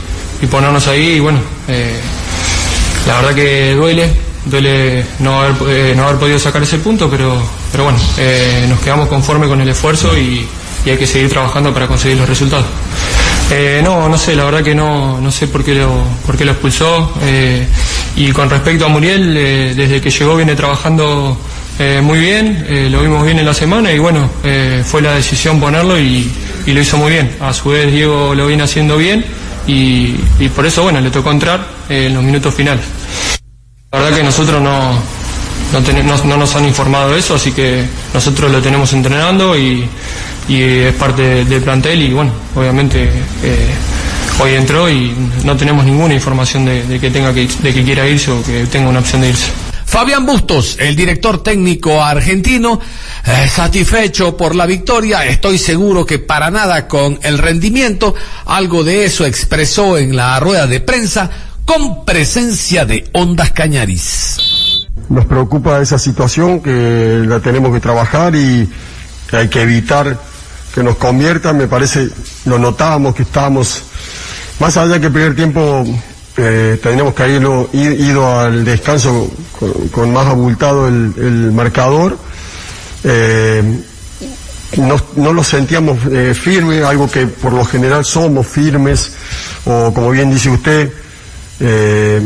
ponernos 0.52 0.88
ahí, 0.88 1.14
y 1.14 1.20
bueno, 1.20 1.40
la 3.08 3.16
verdad 3.16 3.34
que 3.34 3.74
duele, 3.74 4.12
duele 4.46 5.04
no 5.20 5.42
haber, 5.42 5.96
no 5.96 6.04
haber 6.04 6.20
podido 6.20 6.38
sacar 6.38 6.62
ese 6.62 6.78
punto, 6.78 7.10
pero, 7.10 7.42
pero 7.72 7.86
bueno, 7.86 7.98
nos 8.68 8.80
quedamos 8.82 9.08
conformes 9.08 9.50
con 9.50 9.62
el 9.62 9.70
esfuerzo 9.70 10.16
y 10.18 10.46
hay 10.86 10.98
que 10.98 11.08
seguir 11.08 11.30
trabajando 11.30 11.74
para 11.74 11.88
conseguir 11.88 12.18
los 12.18 12.30
resultados. 12.30 12.68
Eh, 13.50 13.80
no, 13.82 14.10
no 14.10 14.18
sé, 14.18 14.36
la 14.36 14.44
verdad 14.44 14.62
que 14.62 14.76
no, 14.76 15.22
no 15.22 15.32
sé 15.32 15.48
por 15.48 15.64
qué 15.64 15.74
lo, 15.74 16.04
por 16.26 16.36
qué 16.38 16.44
lo 16.44 16.52
expulsó. 16.52 17.14
Eh, 17.22 17.66
y 18.18 18.32
con 18.32 18.50
respecto 18.50 18.86
a 18.86 18.90
Muriel, 18.90 19.36
eh, 19.38 19.74
desde 19.76 20.02
que 20.02 20.10
llegó 20.10 20.36
viene 20.36 20.56
trabajando 20.56 21.38
muy 22.02 22.20
bien, 22.20 22.90
lo 22.92 23.04
vimos 23.04 23.24
bien 23.24 23.38
en 23.38 23.46
la 23.46 23.54
semana 23.54 23.92
y 23.92 24.00
bueno, 24.00 24.28
fue 24.84 25.00
la 25.00 25.14
decisión 25.14 25.60
ponerlo 25.60 26.00
y, 26.00 26.28
lo 26.66 26.82
hizo 26.82 26.98
muy 26.98 27.12
bien. 27.12 27.36
A 27.40 27.54
su 27.54 27.70
vez 27.70 27.92
Diego 27.92 28.34
lo 28.34 28.48
viene 28.48 28.64
haciendo 28.64 28.98
bien 28.98 29.24
y, 29.68 30.16
por 30.56 30.66
eso 30.66 30.82
bueno, 30.82 31.00
le 31.00 31.12
tocó 31.12 31.30
entrar 31.30 31.68
en 31.88 32.16
los 32.16 32.24
minutos 32.24 32.56
finales. 32.56 32.84
La 33.92 34.00
verdad 34.00 34.18
que 34.18 34.24
nosotros 34.24 34.60
no, 34.60 35.00
no, 36.26 36.38
nos 36.38 36.56
han 36.56 36.66
informado 36.66 37.12
de 37.12 37.20
eso, 37.20 37.36
así 37.36 37.52
que 37.52 37.86
nosotros 38.12 38.52
lo 38.52 38.60
tenemos 38.60 38.92
entrenando 38.94 39.56
y, 40.48 40.62
es 40.62 40.94
parte 40.96 41.46
del 41.46 41.62
plantel 41.62 42.02
y 42.02 42.14
bueno, 42.14 42.32
obviamente 42.56 43.10
eh, 43.44 43.70
hoy 44.40 44.54
entró 44.54 44.90
y 44.90 45.14
no 45.44 45.56
tenemos 45.58 45.86
ninguna 45.86 46.14
información 46.14 46.66
de, 46.66 47.00
que 47.00 47.10
tenga 47.10 47.34
que, 47.34 47.48
de 47.48 47.74
que 47.74 47.84
quiera 47.84 48.08
irse 48.08 48.32
o 48.32 48.44
que 48.44 48.66
tenga 48.66 48.90
una 48.90 49.00
opción 49.00 49.22
de 49.22 49.30
irse. 49.30 49.52
Fabián 49.88 50.26
Bustos, 50.26 50.76
el 50.80 50.98
director 50.98 51.42
técnico 51.42 52.04
argentino, 52.04 52.80
eh, 53.26 53.48
satisfecho 53.48 54.36
por 54.36 54.54
la 54.54 54.66
victoria, 54.66 55.26
estoy 55.26 55.58
seguro 55.58 56.06
que 56.06 56.20
para 56.20 56.52
nada 56.52 56.90
con 56.90 57.18
el 57.24 57.38
rendimiento, 57.38 58.14
algo 58.46 58.84
de 58.84 59.06
eso 59.06 59.26
expresó 59.26 59.98
en 59.98 60.16
la 60.16 60.40
rueda 60.42 60.68
de 60.68 60.82
prensa 60.82 61.32
con 61.64 62.04
presencia 62.04 62.86
de 62.86 63.10
Ondas 63.14 63.52
Cañaris. 63.54 64.86
Nos 65.10 65.26
preocupa 65.26 65.82
esa 65.82 65.98
situación 65.98 66.60
que 66.62 67.24
la 67.26 67.40
tenemos 67.40 67.74
que 67.74 67.80
trabajar 67.80 68.36
y 68.36 68.70
que 69.30 69.38
hay 69.38 69.48
que 69.48 69.62
evitar 69.62 70.20
que 70.78 70.84
nos 70.84 70.98
convierta. 70.98 71.54
Me 71.54 71.68
parece, 71.68 72.08
lo 72.46 72.60
notábamos 72.60 73.16
que 73.16 73.24
estábamos, 73.24 73.82
más 74.60 74.78
allá 74.78 75.00
que 75.00 75.08
el 75.08 75.12
primer 75.12 75.36
tiempo 75.36 75.84
eh, 76.38 76.80
teníamos 76.84 77.16
que 77.16 77.24
haber 77.24 77.42
ido, 77.74 78.40
al 78.40 78.64
descanso 78.64 79.28
con, 79.92 80.14
más 80.14 80.28
abultado 80.28 80.88
el, 80.88 81.52
marcador. 81.52 82.16
Eh, 83.04 83.64
no, 84.78 85.02
no 85.16 85.34
lo 85.34 85.44
sentíamos 85.44 85.98
eh, 86.12 86.36
firme, 86.36 86.84
algo 86.84 87.10
que 87.10 87.26
por 87.26 87.54
lo 87.54 87.66
general 87.66 88.06
somos 88.06 88.46
firmes, 88.46 89.14
o 89.66 89.92
como 89.92 90.12
bien 90.12 90.30
dice 90.30 90.52
usted, 90.52 90.94
eh, 91.60 92.22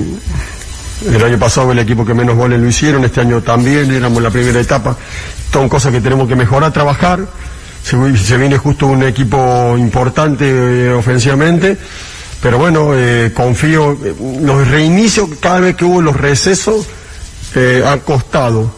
el 1.07 1.23
año 1.23 1.39
pasado 1.39 1.71
el 1.71 1.79
equipo 1.79 2.05
que 2.05 2.13
menos 2.13 2.35
goles 2.35 2.59
lo 2.59 2.67
hicieron, 2.67 3.05
este 3.05 3.21
año 3.21 3.41
también, 3.41 3.89
éramos 3.91 4.21
la 4.21 4.29
primera 4.29 4.59
etapa. 4.59 4.97
Son 5.53 5.69
cosas 5.69 5.93
que 5.93 6.01
tenemos 6.01 6.27
que 6.27 6.35
mejorar, 6.35 6.73
trabajar. 6.73 7.25
Se, 7.83 8.37
viene 8.37 8.57
justo 8.57 8.87
un 8.87 9.03
equipo 9.03 9.75
importante 9.77 10.45
eh, 10.47 10.93
ofensivamente, 10.93 11.77
pero 12.41 12.57
bueno, 12.57 12.91
eh, 12.93 13.31
confío. 13.33 13.97
Eh, 14.03 14.15
los 14.41 14.67
reinicios, 14.67 15.29
cada 15.39 15.59
vez 15.59 15.75
que 15.75 15.85
hubo 15.85 16.01
los 16.01 16.15
recesos, 16.15 16.87
han 17.85 17.99
costado. 17.99 18.71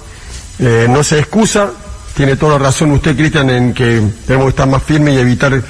no 0.60 1.04
se 1.04 1.20
excusa, 1.20 1.70
tiene 2.16 2.38
toda 2.38 2.54
la 2.54 2.66
razón 2.66 2.92
usted, 2.92 3.16
Cristian, 3.16 3.50
en 3.52 3.74
que 3.74 4.02
tenemos 4.26 4.46
que 4.46 4.50
estar 4.50 4.68
más 4.68 4.82
firmes 4.82 5.14
y 5.14 5.20
evitar 5.20 5.62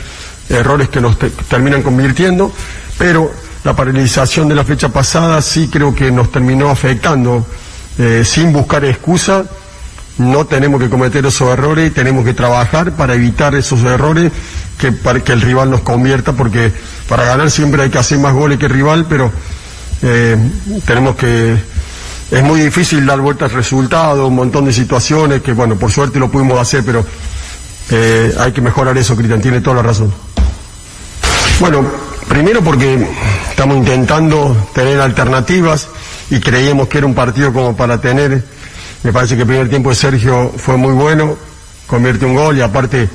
errores 0.50 0.88
que 0.88 1.02
nos 1.02 1.18
terminan 1.50 1.82
convirtiendo, 1.82 2.54
pero 2.98 3.30
la 3.66 3.76
paralización 3.76 4.48
de 4.48 4.56
la 4.56 4.64
fecha 4.64 4.88
pasada 4.88 5.42
sí 5.42 5.70
creo 5.70 5.94
que 5.94 6.12
nos 6.12 6.32
terminó 6.32 6.70
afectando. 6.70 7.46
Eh, 7.98 8.24
sin 8.26 8.52
buscar 8.52 8.84
excusa, 8.86 9.46
no 10.18 10.46
tenemos 10.46 10.82
que 10.82 10.90
cometer 10.90 11.26
esos 11.26 11.50
errores 11.50 11.94
tenemos 11.94 12.24
que 12.24 12.34
trabajar 12.34 12.92
para 12.92 13.16
evitar 13.16 13.56
esos 13.56 13.82
errores 13.84 14.32
que, 14.78 14.92
para 14.92 15.20
que 15.22 15.32
el 15.32 15.42
rival 15.42 15.70
nos 15.70 15.82
convierta, 15.82 16.34
porque 16.34 16.72
para 17.08 17.24
ganar 17.24 17.50
siempre 17.50 17.84
hay 17.84 17.90
que 17.90 17.98
hacer 17.98 18.20
más 18.20 18.34
goles 18.34 18.58
que 18.60 18.66
el 18.66 18.72
rival, 18.72 19.06
pero 19.08 19.32
eh, 20.02 20.38
tenemos 20.86 21.16
que... 21.16 21.56
Es 22.32 22.44
muy 22.44 22.62
difícil 22.62 23.06
dar 23.06 23.20
vuelta 23.20 23.46
al 23.46 23.52
resultado, 23.52 24.28
un 24.28 24.36
montón 24.36 24.66
de 24.66 24.74
situaciones 24.74 25.42
que, 25.42 25.54
bueno, 25.54 25.76
por 25.76 25.92
suerte 25.92 26.18
lo 26.20 26.32
pudimos 26.32 26.60
hacer, 26.60 26.84
pero 26.84 27.06
eh, 27.92 28.34
hay 28.40 28.52
que 28.52 28.62
mejorar 28.62 28.98
eso, 28.98 29.16
Cristian, 29.16 29.42
tiene 29.42 29.62
toda 29.62 29.78
la 29.78 29.84
razón. 29.84 30.12
Bueno, 31.60 31.86
primero 32.28 32.64
porque 32.64 33.08
estamos 33.52 33.78
intentando 33.78 34.70
tener 34.74 35.00
alternativas 35.00 35.88
y 36.32 36.40
creíamos 36.40 36.88
que 36.88 36.98
era 36.98 37.08
un 37.08 37.14
partido 37.14 37.54
como 37.54 37.76
para 37.76 38.02
tener, 38.02 38.44
me 39.04 39.12
parece 39.12 39.36
que 39.36 39.42
el 39.42 39.48
primer 39.48 39.70
tiempo 39.70 39.90
de 39.90 39.96
Sergio 39.96 40.52
fue 40.56 40.78
muy 40.78 40.94
bueno, 40.94 41.38
convierte 41.88 42.26
un 42.26 42.36
gol 42.36 42.58
y 42.58 42.62
aparte 42.62 43.10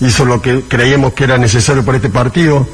hizo 0.00 0.24
lo 0.24 0.40
que 0.40 0.62
creíamos 0.68 1.12
que 1.12 1.24
era 1.24 1.38
necesario 1.38 1.84
para 1.84 1.96
este 1.96 2.08
partido 2.08 2.66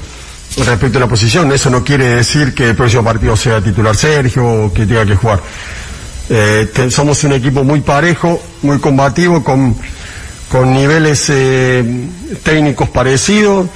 respecto 0.65 0.99
a 0.99 1.01
la 1.01 1.09
posición. 1.09 1.51
Eso 1.53 1.71
no 1.71 1.83
quiere 1.83 2.09
decir 2.09 2.55
que 2.55 2.71
el 2.71 2.77
próximo 2.77 3.03
partido 3.03 3.37
sea 3.37 3.61
titular 3.61 3.97
Sergio 3.97 4.47
o 4.47 4.73
que 4.73 4.87
tenga 4.87 5.05
que 5.05 5.17
jugar. 5.17 5.41
Eh, 6.31 6.89
somos 6.91 7.23
un 7.25 7.33
equipo 7.33 7.65
muy 7.65 7.81
parejo, 7.81 8.41
muy 8.63 8.79
combativo, 8.79 9.43
con, 9.43 9.77
con 10.51 10.73
niveles 10.73 11.27
eh, 11.29 11.85
técnicos 12.43 12.89
parecidos 12.89 13.69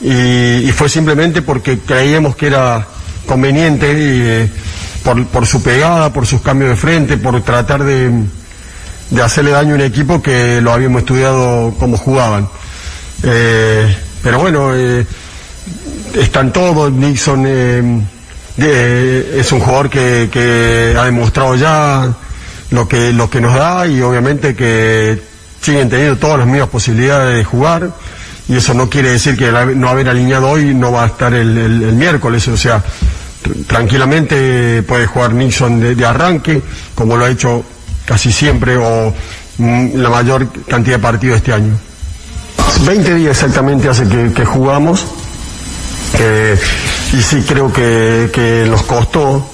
y, 0.00 0.72
fue 0.72 0.88
simplemente 0.88 1.42
porque 1.42 1.78
creíamos 1.78 2.34
que 2.34 2.48
era 2.48 2.86
conveniente 3.26 3.86
eh, 3.92 4.50
por, 5.02 5.46
su 5.46 5.62
pegada, 5.62 6.12
por 6.12 6.26
sus 6.26 6.40
cambios 6.40 6.70
de 6.70 6.76
frente, 6.76 7.16
por 7.16 7.40
tratar 7.42 7.84
de, 7.84 8.10
hacerle 9.22 9.50
daño 9.50 9.72
a 9.72 9.76
un 9.76 9.80
equipo 9.82 10.22
que 10.22 10.60
lo 10.60 10.72
habíamos 10.72 11.02
estudiado 11.02 11.74
como 11.78 11.96
jugaban. 11.96 12.48
Eh, 13.22 13.96
pero 14.22 14.38
bueno, 14.38 14.74
eh, 14.74 15.06
están 16.14 16.52
todos, 16.52 16.92
Nixon 16.92 17.46
es 18.56 19.52
un 19.52 19.60
jugador 19.60 19.90
que, 19.90 20.94
ha 20.98 21.04
demostrado 21.04 21.56
ya 21.56 22.12
lo 22.70 22.88
que, 22.88 23.12
lo 23.12 23.28
que 23.28 23.40
nos 23.40 23.54
da 23.54 23.86
y 23.86 24.00
obviamente 24.00 24.54
que 24.54 25.20
siguen 25.60 25.88
teniendo 25.88 26.16
todas 26.16 26.38
las 26.38 26.46
mismas 26.46 26.68
posibilidades 26.68 27.36
de 27.36 27.44
jugar 27.44 27.90
y 28.48 28.56
eso 28.56 28.74
no 28.74 28.90
quiere 28.90 29.10
decir 29.10 29.36
que 29.36 29.50
no 29.50 29.88
haber 29.88 30.08
alineado 30.08 30.50
hoy 30.50 30.74
no 30.74 30.92
va 30.92 31.04
a 31.04 31.06
estar 31.06 31.32
el, 31.32 31.48
miércoles, 31.92 32.46
o 32.48 32.56
sea, 32.56 32.82
tranquilamente 33.66 34.82
puede 34.82 35.06
jugar 35.06 35.34
Nixon 35.34 35.96
de, 35.96 36.06
arranque, 36.06 36.62
como 36.94 37.16
lo 37.16 37.24
ha 37.24 37.30
hecho 37.30 37.64
casi 38.04 38.32
siempre 38.32 38.76
o 38.76 39.12
mm, 39.58 39.96
la 39.96 40.10
mayor 40.10 40.48
cantidad 40.66 40.96
de 40.96 41.02
partidos 41.02 41.36
este 41.38 41.52
año. 41.52 41.78
20 42.84 43.14
días 43.14 43.36
exactamente 43.36 43.88
hace 43.88 44.04
que, 44.34 44.44
jugamos 44.44 45.06
y 47.12 47.22
sí 47.22 47.44
creo 47.46 47.72
que, 47.72 48.30
que 48.32 48.66
nos 48.68 48.82
costó 48.82 49.52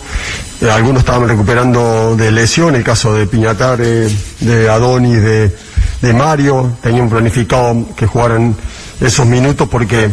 eh, 0.61 0.69
algunos 0.69 1.01
estaban 1.01 1.29
recuperando 1.29 2.17
de 2.17 2.33
lesión, 2.33 2.75
el 2.75 2.83
caso 2.83 3.15
de 3.15 3.27
Piñatare, 3.27 4.09
de 4.41 4.69
Adonis, 4.69 5.23
de, 5.23 5.57
de 6.03 6.13
Mario, 6.13 6.73
tenían 6.83 7.09
planificado 7.09 7.87
que 7.95 8.07
jugaran 8.07 8.57
esos 9.01 9.25
minutos 9.25 9.69
porque 9.71 10.11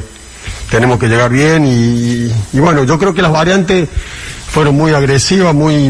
tenemos 0.70 1.00
que 1.00 1.08
llegar 1.08 1.30
bien 1.30 1.66
y, 1.66 2.32
y 2.54 2.60
bueno, 2.60 2.84
yo 2.84 2.98
creo 2.98 3.14
que 3.14 3.22
las 3.22 3.32
variantes 3.32 3.88
fueron 4.48 4.76
muy 4.76 4.94
agresivas, 4.94 5.54
muy 5.54 5.90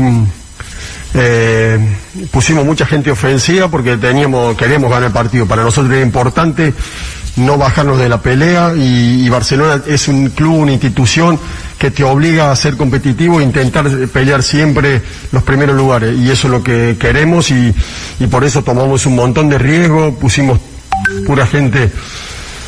eh, 1.17 1.79
pusimos 2.29 2.65
mucha 2.65 2.85
gente 2.85 3.09
ofensiva 3.09 3.69
porque 3.69 3.95
teníamos, 3.95 4.57
queríamos 4.57 4.89
ganar 4.89 5.07
el 5.07 5.13
partido. 5.13 5.45
Para 5.45 5.63
nosotros 5.63 5.93
era 5.93 6.01
importante 6.01 6.73
no 7.37 7.57
bajarnos 7.57 7.97
de 7.99 8.09
la 8.09 8.21
pelea 8.21 8.73
y, 8.75 9.27
Barcelona 9.29 9.81
es 9.87 10.07
un 10.07 10.29
club, 10.29 10.55
una 10.55 10.73
institución 10.73 11.39
que 11.77 11.91
te 11.91 12.03
obliga 12.03 12.51
a 12.51 12.55
ser 12.55 12.77
competitivo 12.77 13.39
e 13.39 13.43
intentar 13.43 13.89
pelear 14.07 14.43
siempre 14.43 15.01
los 15.31 15.43
primeros 15.43 15.75
lugares. 15.75 16.17
Y 16.17 16.29
eso 16.29 16.47
es 16.47 16.51
lo 16.51 16.63
que 16.63 16.97
queremos 16.99 17.51
y, 17.51 17.73
y 18.19 18.27
por 18.27 18.43
eso 18.43 18.63
tomamos 18.63 19.05
un 19.05 19.15
montón 19.15 19.49
de 19.49 19.57
riesgo, 19.57 20.15
pusimos 20.15 20.59
pura 21.25 21.45
gente 21.45 21.91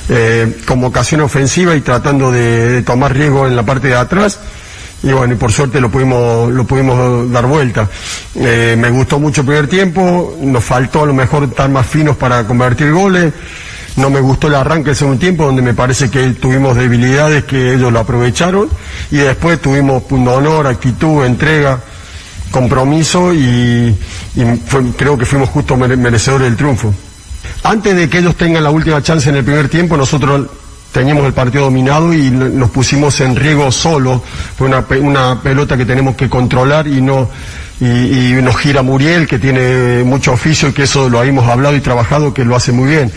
eh, 0.09 0.57
como 0.65 0.87
ocasión 0.87 1.21
ofensiva 1.21 1.75
y 1.75 1.81
tratando 1.81 2.31
de, 2.31 2.81
tomar 2.83 3.13
riesgo 3.13 3.45
en 3.47 3.55
la 3.55 3.63
parte 3.63 3.87
de 3.89 3.95
atrás 3.95 4.39
y 5.03 5.11
bueno, 5.11 5.33
y 5.33 5.37
por 5.37 5.51
suerte 5.51 5.79
lo 5.79 5.89
pudimos, 5.91 6.51
lo 6.51 6.65
pudimos 6.65 7.31
dar 7.31 7.45
vuelta. 7.45 7.87
Eh, 8.35 8.75
me 8.79 8.89
gustó 8.89 9.19
mucho 9.19 9.41
el 9.41 9.47
primer 9.47 9.67
tiempo, 9.67 10.35
nos 10.41 10.63
faltó 10.63 11.03
a 11.03 11.05
lo 11.05 11.13
mejor 11.13 11.43
estar 11.43 11.69
más 11.69 11.85
finos 11.85 12.17
para 12.17 12.43
convertir 12.45 12.91
goles. 12.91 13.31
No 13.97 14.09
me 14.09 14.19
gustó 14.19 14.47
el 14.47 14.55
arranque 14.55 14.87
del 14.91 14.95
segundo 14.95 15.19
tiempo, 15.19 15.45
donde 15.45 15.61
me 15.61 15.73
parece 15.75 16.09
que 16.09 16.29
tuvimos 16.33 16.75
debilidades 16.75 17.43
que 17.45 17.73
ellos 17.75 17.91
lo 17.91 17.99
aprovecharon. 17.99 18.69
Y 19.11 19.17
después 19.17 19.59
tuvimos 19.61 20.03
punto 20.03 20.33
honor, 20.33 20.65
actitud, 20.67 21.23
entrega, 21.25 21.79
compromiso 22.51 23.33
y, 23.33 23.95
y 24.35 24.43
fue- 24.67 24.83
creo 24.97 25.17
que 25.17 25.25
fuimos 25.25 25.49
justo 25.49 25.75
mere- 25.77 25.97
merecedores 25.97 26.47
del 26.47 26.57
triunfo. 26.57 26.93
Antes 27.63 27.96
de 27.96 28.10
que 28.10 28.20
ellos 28.20 28.36
tengan 28.36 28.63
la 28.63 28.70
última 28.70 29.01
chance 29.01 29.30
en 29.30 29.36
el 29.36 29.44
primer 29.44 29.70
tiempo, 29.70 29.98
nosotros 29.98 30.48
teníamos 30.92 31.25
el 31.25 31.34
partido 31.34 31.66
dominado 31.66 32.13
y 32.13 32.32
nos 32.32 32.70
pusimos 32.72 33.20
en 33.22 33.36
riesgo 33.36 33.72
solo. 33.72 34.24
Fue 34.58 34.68
una, 34.68 34.86
una 35.01 35.42
pelota 35.42 35.77
que 35.77 35.86
tenemos 35.86 36.16
que 36.16 36.30
controlar 36.30 36.88
y 36.88 37.01
no 37.01 37.30
y, 37.80 38.32
nos 38.42 38.58
gira 38.58 38.82
Muriel, 38.82 39.27
que 39.27 39.38
tiene 39.38 40.04
mucho 40.04 40.34
oficio 40.34 40.70
y 40.70 40.74
que 40.74 40.84
eso 40.84 41.10
lo 41.10 41.20
habíamos 41.20 41.48
hablado 41.48 41.75
y 41.75 41.82
trabajado, 41.82 42.34
que 42.34 42.44
lo 42.44 42.56
hace 42.56 42.72
muy 42.72 42.89
bien. 42.89 43.12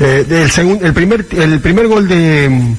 Eh, 0.00 0.24
el, 0.82 0.94
primer, 0.94 1.26
el 1.32 1.60
primer 1.60 1.88
gol 1.88 2.08
de, 2.08 2.76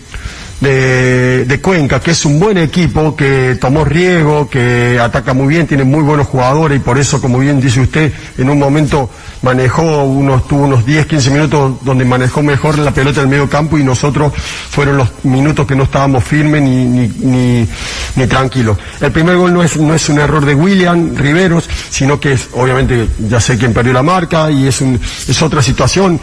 de, 0.62 1.46
de 1.46 1.62
Cuenca, 1.62 2.00
que 2.00 2.12
es 2.12 2.26
un 2.26 2.40
buen 2.40 2.58
equipo, 2.58 3.16
que 3.16 3.58
tomó 3.60 3.86
riesgo, 3.86 4.50
que 4.50 5.00
ataca 5.02 5.34
muy 5.34 5.48
bien, 5.48 5.68
tiene 5.68 5.84
muy 5.84 6.04
buenos 6.04 6.28
jugadores 6.28 6.78
y 6.78 6.80
por 6.82 6.98
eso, 6.98 7.22
como 7.22 7.40
bien 7.40 7.62
dice 7.62 7.80
usted, 7.80 8.12
en 8.38 8.50
un 8.50 8.60
momento 8.60 9.10
manejó 9.42 10.04
unos, 10.04 10.48
tuvo 10.48 10.64
unos 10.64 10.86
10, 10.86 11.06
15 11.06 11.32
minutos 11.32 11.74
donde 11.82 12.04
manejó 12.04 12.42
mejor 12.42 12.78
la 12.80 12.92
pelota 12.92 13.22
del 13.22 13.30
medio 13.30 13.50
campo 13.50 13.78
y 13.78 13.84
nosotros 13.84 14.34
fueron 14.36 14.98
los 14.98 15.10
minutos 15.24 15.66
que 15.66 15.76
no 15.76 15.84
estábamos 15.84 16.24
firmes 16.24 16.62
ni, 16.62 16.86
ni, 16.86 17.08
ni, 17.08 17.68
ni 18.16 18.28
tranquilos. 18.28 18.78
El 19.00 19.12
primer 19.12 19.38
gol 19.38 19.54
no 19.54 19.64
es, 19.64 19.78
no 19.78 19.94
es 19.94 20.10
un 20.10 20.20
error 20.20 20.46
de 20.46 20.56
William 20.56 21.16
Riveros, 21.16 21.70
sino 21.90 22.20
que 22.20 22.34
es, 22.34 22.50
obviamente, 22.54 23.08
ya 23.30 23.40
sé 23.40 23.58
quién 23.58 23.74
perdió 23.74 23.94
la 23.94 24.04
marca 24.04 24.52
y 24.52 24.68
es, 24.68 24.82
un, 24.82 25.00
es 25.28 25.42
otra 25.42 25.62
situación 25.62 26.20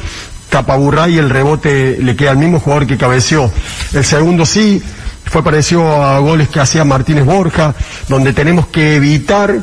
tapaburra 0.48 1.08
y 1.08 1.18
el 1.18 1.30
rebote 1.30 1.98
le 2.00 2.16
queda 2.16 2.30
al 2.32 2.38
mismo 2.38 2.60
jugador 2.60 2.86
que 2.86 2.96
cabeció. 2.96 3.50
El 3.92 4.04
segundo 4.04 4.46
sí, 4.46 4.82
fue 5.24 5.42
parecido 5.42 6.02
a 6.04 6.18
goles 6.20 6.48
que 6.48 6.60
hacía 6.60 6.84
Martínez 6.84 7.24
Borja, 7.24 7.74
donde 8.08 8.32
tenemos 8.32 8.66
que 8.68 8.96
evitar 8.96 9.54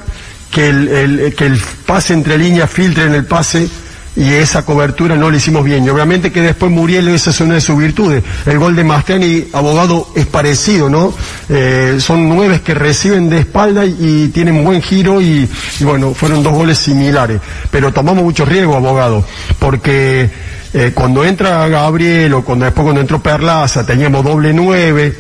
que 0.52 0.70
el, 0.70 0.88
el- 0.90 1.36
que 1.36 1.46
el 1.48 1.60
pase 1.86 2.14
entre 2.14 2.38
líneas 2.38 2.70
filtre 2.70 3.06
en 3.06 3.14
el 3.16 3.26
pase 3.26 3.68
y 4.16 4.34
esa 4.34 4.64
cobertura 4.64 5.16
no 5.16 5.30
la 5.30 5.38
hicimos 5.38 5.64
bien. 5.64 5.84
Y 5.86 5.90
obviamente 5.90 6.32
que 6.32 6.42
después 6.42 6.72
Muriel, 6.72 7.08
esa 7.10 7.32
es 7.32 7.42
una 7.42 7.56
de 7.56 7.62
sus 7.62 7.78
virtudes. 7.78 8.24
El 8.46 8.60
gol 8.60 8.76
de 8.76 8.84
Mastriani, 8.84 9.46
abogado, 9.54 10.08
es 10.16 10.26
parecido, 10.26 10.90
¿no? 10.90 11.14
Eh, 11.50 11.98
son 12.00 12.30
nueve 12.30 12.62
que 12.64 12.74
reciben 12.74 13.30
de 13.30 13.40
espalda 13.40 13.86
y, 13.86 14.30
tienen 14.34 14.64
buen 14.64 14.82
giro 14.82 15.22
y, 15.22 15.48
y 15.80 15.84
bueno, 15.84 16.14
fueron 16.14 16.44
dos 16.44 16.54
goles 16.54 16.78
similares. 16.78 17.40
Pero 17.72 17.92
tomamos 17.92 18.24
mucho 18.24 18.46
riesgo, 18.46 18.76
abogado, 18.76 19.26
porque 19.60 20.30
eh, 20.74 20.92
cuando 20.94 21.24
entra 21.24 21.68
Gabriel 21.68 22.34
o 22.34 22.44
cuando 22.44 22.66
después 22.66 22.84
cuando 22.84 23.02
entró 23.02 23.22
Perlaza 23.22 23.86
teníamos 23.86 24.24
doble 24.24 24.54
nueve. 24.54 25.16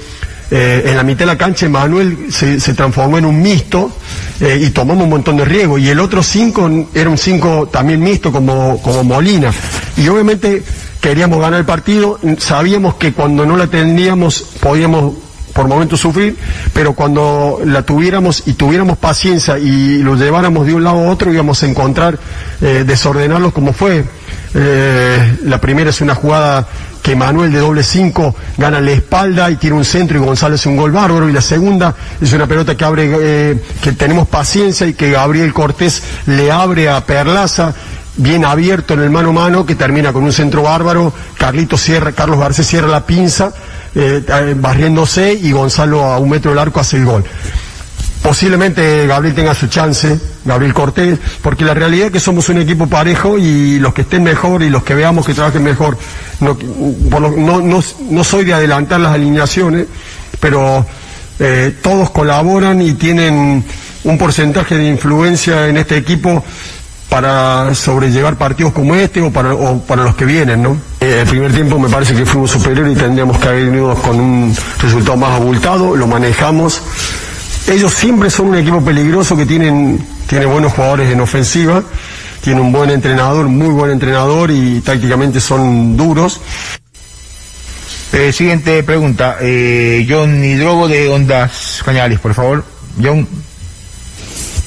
Eh, 0.55 0.83
en 0.85 0.95
la 0.97 1.01
mitad 1.01 1.21
de 1.21 1.25
la 1.25 1.37
cancha 1.37 1.67
Manuel 1.67 2.27
se, 2.29 2.59
se 2.59 2.75
transformó 2.75 3.17
en 3.17 3.25
un 3.25 3.41
mixto 3.41 3.89
eh, 4.39 4.59
y 4.61 4.69
tomamos 4.69 5.05
un 5.05 5.09
montón 5.09 5.35
de 5.37 5.45
riesgo. 5.45 5.79
Y 5.79 5.89
el 5.89 5.99
otro 5.99 6.21
cinco 6.21 6.69
era 6.93 7.09
un 7.09 7.17
cinco 7.17 7.67
también 7.71 7.99
mixto 7.99 8.31
como, 8.31 8.79
como 8.83 9.03
Molina. 9.03 9.51
Y 9.97 10.07
obviamente 10.09 10.61
queríamos 11.01 11.39
ganar 11.39 11.61
el 11.61 11.65
partido, 11.65 12.19
sabíamos 12.37 12.95
que 12.95 13.13
cuando 13.13 13.47
no 13.47 13.57
la 13.57 13.65
teníamos 13.65 14.43
podíamos 14.61 15.13
por 15.53 15.67
momentos 15.67 15.99
sufrir, 15.99 16.35
pero 16.73 16.93
cuando 16.93 17.59
la 17.65 17.83
tuviéramos 17.83 18.43
y 18.45 18.53
tuviéramos 18.53 18.97
paciencia 18.97 19.57
y 19.57 19.99
lo 19.99 20.15
lleváramos 20.15 20.65
de 20.65 20.73
un 20.73 20.83
lado 20.83 20.99
a 20.99 21.11
otro 21.11 21.31
íbamos 21.31 21.61
a 21.63 21.67
encontrar 21.67 22.17
eh, 22.61 22.83
desordenarlos 22.85 23.53
como 23.53 23.73
fue. 23.73 24.03
Eh, 24.55 25.37
la 25.43 25.59
primera 25.59 25.89
es 25.89 26.01
una 26.01 26.15
jugada 26.15 26.67
que 27.01 27.15
Manuel 27.15 27.51
de 27.51 27.59
doble 27.59 27.83
cinco 27.83 28.35
gana 28.57 28.79
la 28.79 28.91
espalda 28.91 29.51
y 29.51 29.57
tiene 29.57 29.75
un 29.75 29.83
centro 29.85 30.17
y 30.17 30.21
González 30.21 30.65
un 30.65 30.77
gol 30.77 30.91
bárbaro. 30.91 31.27
Y 31.29 31.33
la 31.33 31.41
segunda 31.41 31.93
es 32.21 32.31
una 32.33 32.47
pelota 32.47 32.75
que 32.75 32.85
abre, 32.85 33.11
eh, 33.13 33.61
que 33.81 33.91
tenemos 33.91 34.27
paciencia 34.27 34.87
y 34.87 34.93
que 34.93 35.11
Gabriel 35.11 35.53
Cortés 35.53 36.01
le 36.27 36.51
abre 36.51 36.89
a 36.89 37.05
Perlaza 37.05 37.73
bien 38.15 38.45
abierto 38.45 38.93
en 38.93 39.01
el 39.01 39.09
mano 39.09 39.29
a 39.29 39.33
mano 39.33 39.65
que 39.65 39.75
termina 39.75 40.13
con 40.13 40.23
un 40.23 40.31
centro 40.31 40.63
bárbaro. 40.63 41.13
Carlito 41.37 41.77
cierra, 41.77 42.11
Carlos 42.11 42.39
Garcés 42.39 42.67
cierra 42.67 42.87
la 42.87 43.05
pinza, 43.05 43.51
eh, 43.95 44.23
eh, 44.27 44.55
barriéndose 44.57 45.33
y 45.33 45.51
Gonzalo 45.51 46.03
a 46.03 46.17
un 46.19 46.29
metro 46.29 46.51
del 46.51 46.59
arco 46.59 46.79
hace 46.79 46.97
el 46.97 47.05
gol. 47.05 47.23
Posiblemente 48.21 49.05
Gabriel 49.05 49.35
tenga 49.35 49.53
su 49.53 49.67
chance, 49.67 50.17
Gabriel 50.45 50.73
Cortés, 50.73 51.19
porque 51.41 51.65
la 51.65 51.73
realidad 51.73 52.07
es 52.07 52.13
que 52.13 52.19
somos 52.21 52.47
un 52.47 52.57
equipo 52.57 52.87
parejo 52.87 53.37
y 53.37 53.79
los 53.79 53.93
que 53.93 54.03
estén 54.03 54.23
mejor 54.23 54.63
y 54.63 54.69
los 54.69 54.83
que 54.83 54.95
veamos 54.95 55.25
que 55.25 55.33
trabajen 55.33 55.61
mejor, 55.61 55.97
no, 56.39 56.57
no, 57.09 57.59
no, 57.61 57.83
no 58.09 58.23
soy 58.23 58.45
de 58.45 58.53
adelantar 58.53 59.01
las 59.01 59.13
alineaciones, 59.13 59.87
pero 60.39 60.85
eh, 61.39 61.75
todos 61.81 62.11
colaboran 62.11 62.81
y 62.81 62.93
tienen 62.93 63.63
un 64.05 64.17
porcentaje 64.17 64.75
de 64.77 64.87
influencia 64.87 65.67
en 65.67 65.75
este 65.75 65.97
equipo 65.97 66.43
para 67.13 67.75
sobrellevar 67.75 68.37
partidos 68.37 68.73
como 68.73 68.95
este 68.95 69.21
o 69.21 69.29
para, 69.29 69.53
o 69.53 69.79
para 69.83 70.01
los 70.01 70.15
que 70.15 70.25
vienen, 70.25 70.63
¿no? 70.63 70.75
Eh, 70.99 71.19
el 71.21 71.27
primer 71.27 71.53
tiempo 71.53 71.77
me 71.77 71.87
parece 71.87 72.15
que 72.15 72.25
fuimos 72.25 72.49
superiores 72.49 72.97
y 72.97 72.99
tendríamos 72.99 73.37
que 73.37 73.49
haber 73.49 73.65
venido 73.65 73.93
con 73.93 74.19
un 74.19 74.57
resultado 74.79 75.15
más 75.15 75.39
abultado, 75.39 75.95
lo 75.95 76.07
manejamos. 76.07 76.81
Ellos 77.67 77.93
siempre 77.93 78.31
son 78.31 78.47
un 78.47 78.55
equipo 78.55 78.83
peligroso 78.83 79.37
que 79.37 79.45
tienen, 79.45 80.03
tiene 80.25 80.47
buenos 80.47 80.73
jugadores 80.73 81.11
en 81.11 81.21
ofensiva, 81.21 81.83
tiene 82.41 82.61
un 82.61 82.71
buen 82.71 82.89
entrenador, 82.89 83.47
muy 83.47 83.69
buen 83.69 83.91
entrenador 83.91 84.49
y 84.49 84.81
tácticamente 84.81 85.39
son 85.39 85.95
duros. 85.95 86.41
Eh, 88.11 88.33
siguiente 88.33 88.81
pregunta. 88.81 89.37
Eh, 89.39 90.07
John 90.09 90.43
Hidrogo 90.43 90.87
de 90.87 91.09
Ondas 91.09 91.83
Cañares, 91.85 92.17
por 92.19 92.33
favor. 92.33 92.65
John. 92.99 93.27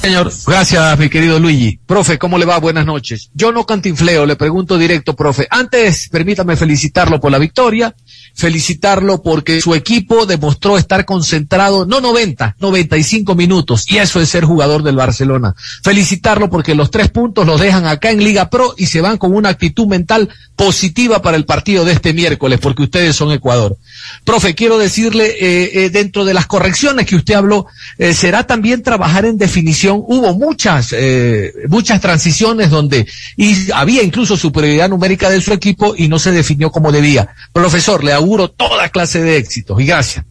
Señor, 0.06 0.32
gracias, 0.46 0.96
mi 1.00 1.08
querido 1.08 1.40
Luigi. 1.40 1.80
Profe, 1.86 2.18
¿cómo 2.18 2.36
le 2.36 2.44
va? 2.44 2.58
Buenas 2.58 2.84
noches. 2.84 3.30
Yo 3.32 3.52
no 3.52 3.64
cantinfleo, 3.64 4.26
le 4.26 4.34
pregunto 4.34 4.76
directo, 4.76 5.14
profe. 5.14 5.46
Antes, 5.50 6.08
permítame 6.10 6.56
felicitarlo 6.56 7.20
por 7.20 7.30
la 7.30 7.38
victoria, 7.38 7.94
felicitarlo 8.34 9.22
porque 9.22 9.60
su 9.60 9.72
equipo 9.72 10.26
demostró 10.26 10.78
estar 10.78 11.04
concentrado, 11.04 11.86
no 11.86 12.00
90, 12.00 12.56
95 12.58 13.36
minutos, 13.36 13.88
y 13.88 13.98
eso 13.98 14.20
es 14.20 14.28
ser 14.28 14.44
jugador 14.44 14.82
del 14.82 14.96
Barcelona. 14.96 15.54
Felicitarlo 15.84 16.50
porque 16.50 16.74
los 16.74 16.90
tres 16.90 17.08
puntos 17.08 17.46
los 17.46 17.60
dejan 17.60 17.86
acá 17.86 18.10
en 18.10 18.24
Liga 18.24 18.50
Pro 18.50 18.74
y 18.76 18.86
se 18.86 19.00
van 19.00 19.16
con 19.16 19.32
una 19.32 19.50
actitud 19.50 19.86
mental 19.86 20.28
positiva 20.56 21.22
para 21.22 21.36
el 21.36 21.44
partido 21.44 21.84
de 21.84 21.92
este 21.92 22.12
miércoles, 22.12 22.58
porque 22.60 22.82
ustedes 22.82 23.14
son 23.14 23.30
Ecuador. 23.30 23.76
Profe, 24.24 24.56
quiero 24.56 24.78
decirle, 24.78 25.36
eh, 25.38 25.84
eh, 25.84 25.90
dentro 25.90 26.24
de 26.24 26.34
las 26.34 26.46
correcciones 26.46 27.06
que 27.06 27.14
usted 27.14 27.34
habló, 27.34 27.66
eh, 27.98 28.12
será 28.12 28.44
también 28.44 28.82
trabajar 28.82 29.24
en 29.24 29.38
definición. 29.38 30.02
Hubo 30.04 30.34
muchas, 30.34 30.92
eh, 30.92 31.52
muchas 31.76 32.00
transiciones 32.00 32.70
donde 32.70 33.06
y 33.36 33.70
había 33.70 34.02
incluso 34.02 34.34
superioridad 34.34 34.88
numérica 34.88 35.28
de 35.28 35.42
su 35.42 35.52
equipo 35.52 35.92
y 35.94 36.08
no 36.08 36.18
se 36.18 36.32
definió 36.32 36.70
como 36.70 36.90
debía. 36.90 37.28
Profesor, 37.52 38.02
le 38.02 38.14
auguro 38.14 38.48
toda 38.48 38.88
clase 38.88 39.20
de 39.20 39.36
éxitos 39.36 39.78
y 39.78 39.84
gracias. 39.84 40.24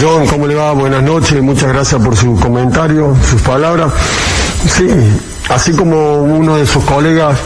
John, 0.00 0.28
¿cómo 0.28 0.46
le 0.46 0.54
va? 0.54 0.70
Buenas 0.70 1.02
noches, 1.02 1.42
muchas 1.42 1.68
gracias 1.72 2.00
por 2.00 2.16
su 2.16 2.38
comentario, 2.38 3.16
sus 3.28 3.42
palabras. 3.42 3.92
Sí, 4.70 4.86
así 5.48 5.72
como 5.72 6.22
uno 6.22 6.58
de 6.58 6.66
sus 6.66 6.84
colegas, 6.84 7.36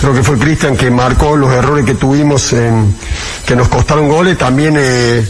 creo 0.00 0.14
que 0.14 0.22
fue 0.22 0.38
Cristian, 0.38 0.76
que 0.76 0.92
marcó 0.92 1.34
los 1.34 1.52
errores 1.52 1.84
que 1.84 1.94
tuvimos, 1.94 2.52
en, 2.52 2.94
que 3.44 3.56
nos 3.56 3.66
costaron 3.66 4.08
goles, 4.08 4.38
también 4.38 4.76
eh, 4.78 5.26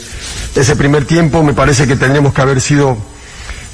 ese 0.54 0.76
primer 0.76 1.06
tiempo 1.06 1.42
me 1.42 1.54
parece 1.54 1.86
que 1.86 1.96
tendríamos 1.96 2.34
que 2.34 2.42
haber 2.42 2.60
sido 2.60 2.98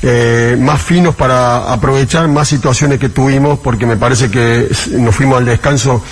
eh, 0.00 0.56
más 0.60 0.80
finos 0.80 1.16
para 1.16 1.72
aprovechar 1.72 2.28
más 2.28 2.46
situaciones 2.46 3.00
que 3.00 3.08
tuvimos, 3.08 3.58
porque 3.58 3.84
me 3.84 3.96
parece 3.96 4.30
que 4.30 4.68
nos 4.92 5.14
fuimos 5.14 5.38
al 5.38 5.44
descanso 5.44 6.02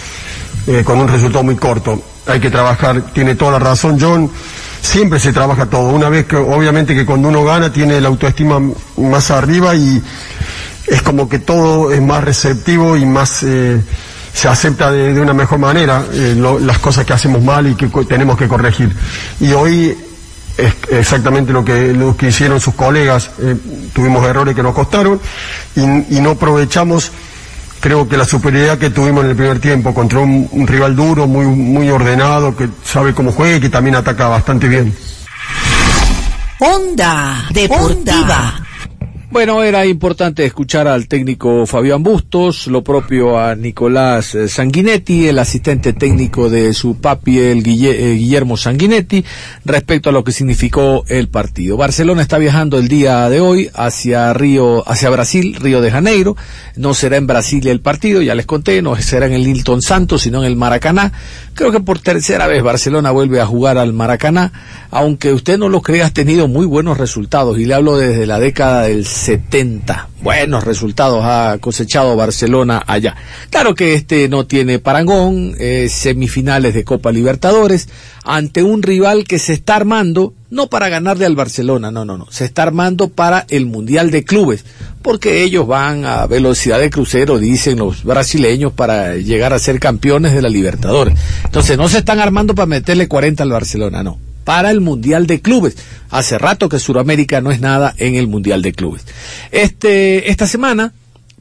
eh, 0.66 0.83
con 0.85 0.99
un 0.99 1.09
resultado 1.09 1.44
muy 1.44 1.55
corto. 1.57 2.03
Hay 2.27 2.40
que 2.40 2.51
trabajar, 2.51 3.12
tiene 3.12 3.37
toda 3.37 3.53
la 3.53 3.59
razón 3.61 3.99
John, 4.01 4.29
siempre 4.81 5.20
se 5.20 5.33
trabaja 5.33 5.66
todo. 5.66 5.90
Una 5.90 6.09
vez 6.09 6.27
que, 6.27 6.35
obviamente 6.35 6.96
que 6.96 7.07
cuando 7.07 7.29
uno 7.29 7.44
gana 7.44 7.72
tiene 7.72 8.01
la 8.01 8.09
autoestima 8.09 8.61
más 8.96 9.31
arriba 9.31 9.77
y 9.77 10.03
es 10.88 11.03
como 11.03 11.29
que 11.29 11.38
todo 11.38 11.92
es 11.92 12.03
más 12.03 12.25
receptivo 12.25 12.96
y 12.96 13.07
más 13.07 13.44
eh, 13.44 13.81
se 14.33 14.49
acepta 14.49 14.90
de, 14.90 15.20
una 15.20 15.33
mejor 15.33 15.61
manera 15.61 16.05
las 16.12 16.79
cosas 16.79 17.07
que 17.07 17.12
hacemos 17.12 17.42
mal 17.42 17.68
y 17.68 17.75
que 17.77 17.87
tenemos 18.05 18.37
que 18.37 18.49
corregir. 18.49 18.94
Y 19.40 19.53
hoy 19.53 19.96
es 20.57 20.75
exactamente 20.90 21.53
lo 21.53 21.64
que, 21.64 21.92
lo 21.92 22.16
que 22.16 22.29
hicieron 22.29 22.61
sus 22.61 22.75
colegas. 22.75 23.31
Eh, 23.40 23.57
tuvimos 23.92 24.27
errores 24.27 24.55
que 24.55 24.62
nos 24.62 24.75
costaron 24.75 25.21
y, 25.75 26.21
no 26.21 26.31
aprovechamos, 26.31 27.12
creo 27.81 28.09
que 28.09 28.16
la 28.16 28.25
superioridad 28.25 28.79
que 28.79 28.90
tuvimos 28.90 29.25
en 29.25 29.31
el 29.31 29.37
primer 29.37 29.61
tiempo 29.61 29.92
contra 29.95 30.21
un, 30.21 30.66
rival 30.66 30.97
duro, 30.97 31.27
muy, 31.27 31.47
muy 31.47 31.90
ordenado, 31.90 32.57
que 32.57 32.69
sabe 32.85 33.14
cómo 33.14 33.33
juega 33.33 33.57
y 33.57 33.61
que 33.61 33.69
también 33.69 33.97
ataca 33.97 34.29
bastante 34.29 34.69
bien. 34.69 34.97
Onda 36.59 37.47
Deportiva. 37.51 38.65
Bueno, 39.29 39.65
era 39.65 39.85
importante 39.85 40.45
escuchar 40.45 40.87
al 40.87 41.09
técnico 41.09 41.67
Fabián 41.67 42.01
Bustos, 42.05 42.69
lo 42.69 42.85
propio 42.85 43.41
a 43.41 43.57
Nicolás 43.57 44.37
eh, 44.37 44.47
Sanguinetti, 44.49 45.27
el 45.27 45.41
asistente 45.41 45.93
técnico 45.93 46.49
de 46.49 46.73
su 46.73 47.01
papi, 47.01 47.41
el 47.41 47.59
eh, 47.59 48.15
Guillermo 48.15 48.57
Sanguinetti, 48.57 49.25
respecto 49.65 50.11
a 50.11 50.12
lo 50.12 50.23
que 50.23 50.31
significó 50.31 51.05
el 51.09 51.29
partido. 51.29 51.77
Barcelona 51.77 52.23
está 52.23 52.39
viajando 52.39 52.79
el 52.79 52.87
día 52.87 53.29
de 53.29 53.41
hoy 53.41 53.69
hacia 53.75 54.33
Río, 54.33 54.89
hacia 54.89 55.11
Brasil, 55.11 55.57
Río 55.57 55.81
de 55.81 55.91
Janeiro. 55.91 56.37
No 56.77 56.95
será 56.95 57.17
en 57.17 57.27
Brasil 57.27 57.67
el 57.67 57.81
partido, 57.81 58.23
ya 58.23 58.37
les 58.37 58.47
conté, 58.47 58.81
no 58.81 58.95
será 58.95 59.27
en 59.27 59.33
el 59.33 59.47
Hilton 59.47 59.83
Santos, 59.83 60.23
sino 60.23 60.39
en 60.39 60.45
el 60.45 60.57
Maracaná. 60.57 61.12
Creo 61.55 61.73
que 61.73 61.81
por 61.81 61.99
tercera 61.99 62.47
vez 62.47 62.62
Barcelona 62.62 63.11
vuelve 63.11 63.41
a 63.41 63.47
jugar 63.47 63.77
al 63.77 63.93
Maracaná, 63.93 64.53
aunque 64.91 65.33
usted 65.33 65.59
no 65.59 65.69
lo 65.69 65.83
crea, 65.83 66.07
ha 66.07 66.11
tenido 66.11 66.47
muy 66.47 66.65
buenos 66.65 66.97
resultados, 66.97 67.59
y 67.59 67.65
le 67.65 67.75
hablo 67.75 67.97
desde 67.97 68.27
la 68.27 68.39
década 68.39 68.83
del 68.83 69.05
70. 69.16 70.09
Buenos 70.22 70.64
resultados 70.64 71.24
ha 71.24 71.59
cosechado 71.61 72.16
Barcelona 72.16 72.83
allá. 72.87 73.16
Claro 73.50 73.74
que 73.74 73.94
este 73.94 74.29
no 74.29 74.46
tiene 74.46 74.79
parangón, 74.79 75.57
semifinales 75.88 76.74
de 76.74 76.85
Copa 76.85 77.12
Libertadores, 77.12 77.88
ante 78.24 78.62
un 78.62 78.83
rival 78.83 79.24
que 79.24 79.38
se 79.38 79.55
está 79.55 79.76
armando, 79.76 80.35
no 80.50 80.68
para 80.68 80.88
ganarle 80.88 81.26
al 81.26 81.37
Barcelona, 81.37 81.90
no, 81.90 82.05
no, 82.05 82.18
no, 82.18 82.26
se 82.31 82.44
está 82.44 82.62
armando 82.64 83.09
para 83.09 83.46
el 83.48 83.66
Mundial 83.66 84.11
de 84.11 84.24
Clubes, 84.24 84.64
porque 85.02 85.42
ellos 85.42 85.66
van 85.66 86.05
a 86.05 86.26
velocidad 86.26 86.79
de 86.79 86.90
crucero, 86.90 87.38
dicen 87.38 87.79
los 87.79 88.05
brasileños, 88.05 88.72
para 88.72 89.16
llegar 89.16 89.52
a 89.52 89.59
ser 89.59 89.81
campeones 89.81 90.35
de 90.35 90.42
la 90.42 90.48
Libertadores. 90.48 91.18
Entonces 91.44 91.79
no 91.79 91.88
se 91.88 91.98
están 91.98 92.20
armando 92.20 92.55
para 92.55 92.66
meterle 92.66 93.09
40 93.09 93.42
al 93.42 93.50
Barcelona, 93.50 94.02
no 94.02 94.18
para 94.46 94.70
el 94.70 94.80
Mundial 94.80 95.26
de 95.26 95.42
Clubes. 95.42 95.76
Hace 96.09 96.38
rato 96.38 96.68
que 96.68 96.78
Sudamérica 96.78 97.40
no 97.40 97.50
es 97.50 97.61
nada 97.61 97.92
en 97.98 98.14
el 98.14 98.28
Mundial 98.28 98.62
de 98.62 98.72
Clubes. 98.72 99.04
Este, 99.50 100.30
esta 100.30 100.46
semana, 100.46 100.92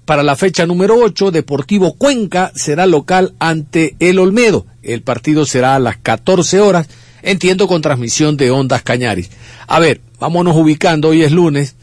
para 0.05 0.23
la 0.23 0.35
fecha 0.35 0.65
número 0.65 0.95
8, 0.97 1.29
Deportivo 1.29 1.93
Cuenca 1.93 2.51
será 2.55 2.87
local 2.87 3.35
ante 3.37 3.95
el 3.99 4.17
Olmedo. 4.17 4.65
El 4.81 5.03
partido 5.03 5.45
será 5.45 5.75
a 5.75 5.79
las 5.79 5.97
14 5.97 6.59
horas, 6.61 6.87
entiendo 7.21 7.67
con 7.67 7.83
transmisión 7.83 8.37
de 8.37 8.49
Ondas 8.49 8.81
Cañaris. 8.81 9.29
A 9.67 9.79
ver, 9.79 10.01
vámonos 10.19 10.55
ubicando, 10.57 11.09
hoy 11.09 11.21
es 11.21 11.31
lunes. 11.31 11.75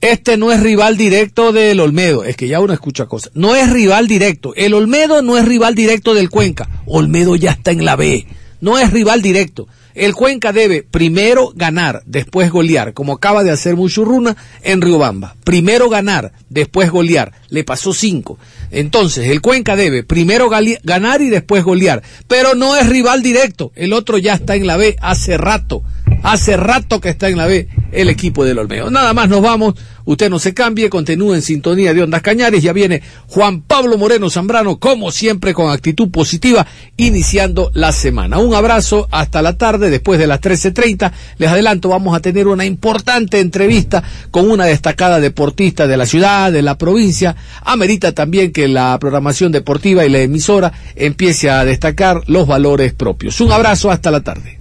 Este 0.00 0.36
no 0.36 0.50
es 0.50 0.60
rival 0.60 0.96
directo 0.96 1.52
del 1.52 1.78
Olmedo, 1.78 2.24
es 2.24 2.36
que 2.36 2.48
ya 2.48 2.58
uno 2.58 2.72
escucha 2.72 3.06
cosas. 3.06 3.30
No 3.34 3.54
es 3.54 3.70
rival 3.70 4.08
directo. 4.08 4.52
El 4.56 4.74
Olmedo 4.74 5.22
no 5.22 5.38
es 5.38 5.44
rival 5.44 5.76
directo 5.76 6.12
del 6.12 6.28
Cuenca. 6.28 6.68
Olmedo 6.86 7.36
ya 7.36 7.52
está 7.52 7.70
en 7.70 7.84
la 7.84 7.94
B. 7.94 8.26
No 8.60 8.78
es 8.78 8.92
rival 8.92 9.22
directo. 9.22 9.68
El 9.96 10.14
Cuenca 10.14 10.52
debe 10.52 10.82
primero 10.82 11.52
ganar, 11.54 12.02
después 12.04 12.50
golear, 12.50 12.92
como 12.92 13.14
acaba 13.14 13.42
de 13.42 13.50
hacer 13.50 13.76
Muchurruna 13.76 14.36
en 14.62 14.82
Riobamba. 14.82 15.36
Primero 15.42 15.88
ganar, 15.88 16.32
después 16.50 16.90
golear. 16.90 17.32
Le 17.48 17.64
pasó 17.64 17.94
cinco. 17.94 18.38
Entonces, 18.70 19.30
el 19.30 19.40
Cuenca 19.40 19.74
debe 19.74 20.02
primero 20.02 20.50
ganar 20.50 21.22
y 21.22 21.30
después 21.30 21.64
golear. 21.64 22.02
Pero 22.28 22.54
no 22.54 22.76
es 22.76 22.86
rival 22.90 23.22
directo. 23.22 23.72
El 23.74 23.94
otro 23.94 24.18
ya 24.18 24.34
está 24.34 24.54
en 24.54 24.66
la 24.66 24.76
B 24.76 24.96
hace 25.00 25.38
rato. 25.38 25.82
Hace 26.26 26.56
rato 26.56 27.00
que 27.00 27.10
está 27.10 27.28
en 27.28 27.36
la 27.36 27.46
B 27.46 27.68
el 27.92 28.08
equipo 28.08 28.44
del 28.44 28.58
Olmedo. 28.58 28.90
Nada 28.90 29.14
más 29.14 29.28
nos 29.28 29.40
vamos. 29.42 29.76
Usted 30.06 30.28
no 30.28 30.40
se 30.40 30.54
cambie, 30.54 30.90
continúe 30.90 31.34
en 31.34 31.42
sintonía 31.42 31.94
de 31.94 32.02
Ondas 32.02 32.20
Cañares. 32.20 32.64
Ya 32.64 32.72
viene 32.72 33.00
Juan 33.28 33.60
Pablo 33.60 33.96
Moreno 33.96 34.28
Zambrano, 34.28 34.80
como 34.80 35.12
siempre, 35.12 35.54
con 35.54 35.70
actitud 35.70 36.10
positiva, 36.10 36.66
iniciando 36.96 37.70
la 37.74 37.92
semana. 37.92 38.38
Un 38.38 38.56
abrazo 38.56 39.06
hasta 39.12 39.40
la 39.40 39.56
tarde, 39.56 39.88
después 39.88 40.18
de 40.18 40.26
las 40.26 40.40
13.30. 40.40 41.12
Les 41.38 41.48
adelanto, 41.48 41.90
vamos 41.90 42.16
a 42.16 42.20
tener 42.20 42.48
una 42.48 42.64
importante 42.64 43.38
entrevista 43.38 44.02
con 44.32 44.50
una 44.50 44.64
destacada 44.64 45.20
deportista 45.20 45.86
de 45.86 45.96
la 45.96 46.06
ciudad, 46.06 46.50
de 46.50 46.62
la 46.62 46.76
provincia. 46.76 47.36
Amerita 47.62 48.10
también 48.10 48.50
que 48.50 48.66
la 48.66 48.98
programación 48.98 49.52
deportiva 49.52 50.04
y 50.04 50.10
la 50.10 50.18
emisora 50.18 50.72
empiece 50.96 51.50
a 51.50 51.64
destacar 51.64 52.22
los 52.26 52.48
valores 52.48 52.94
propios. 52.94 53.40
Un 53.40 53.52
abrazo 53.52 53.92
hasta 53.92 54.10
la 54.10 54.22
tarde. 54.22 54.55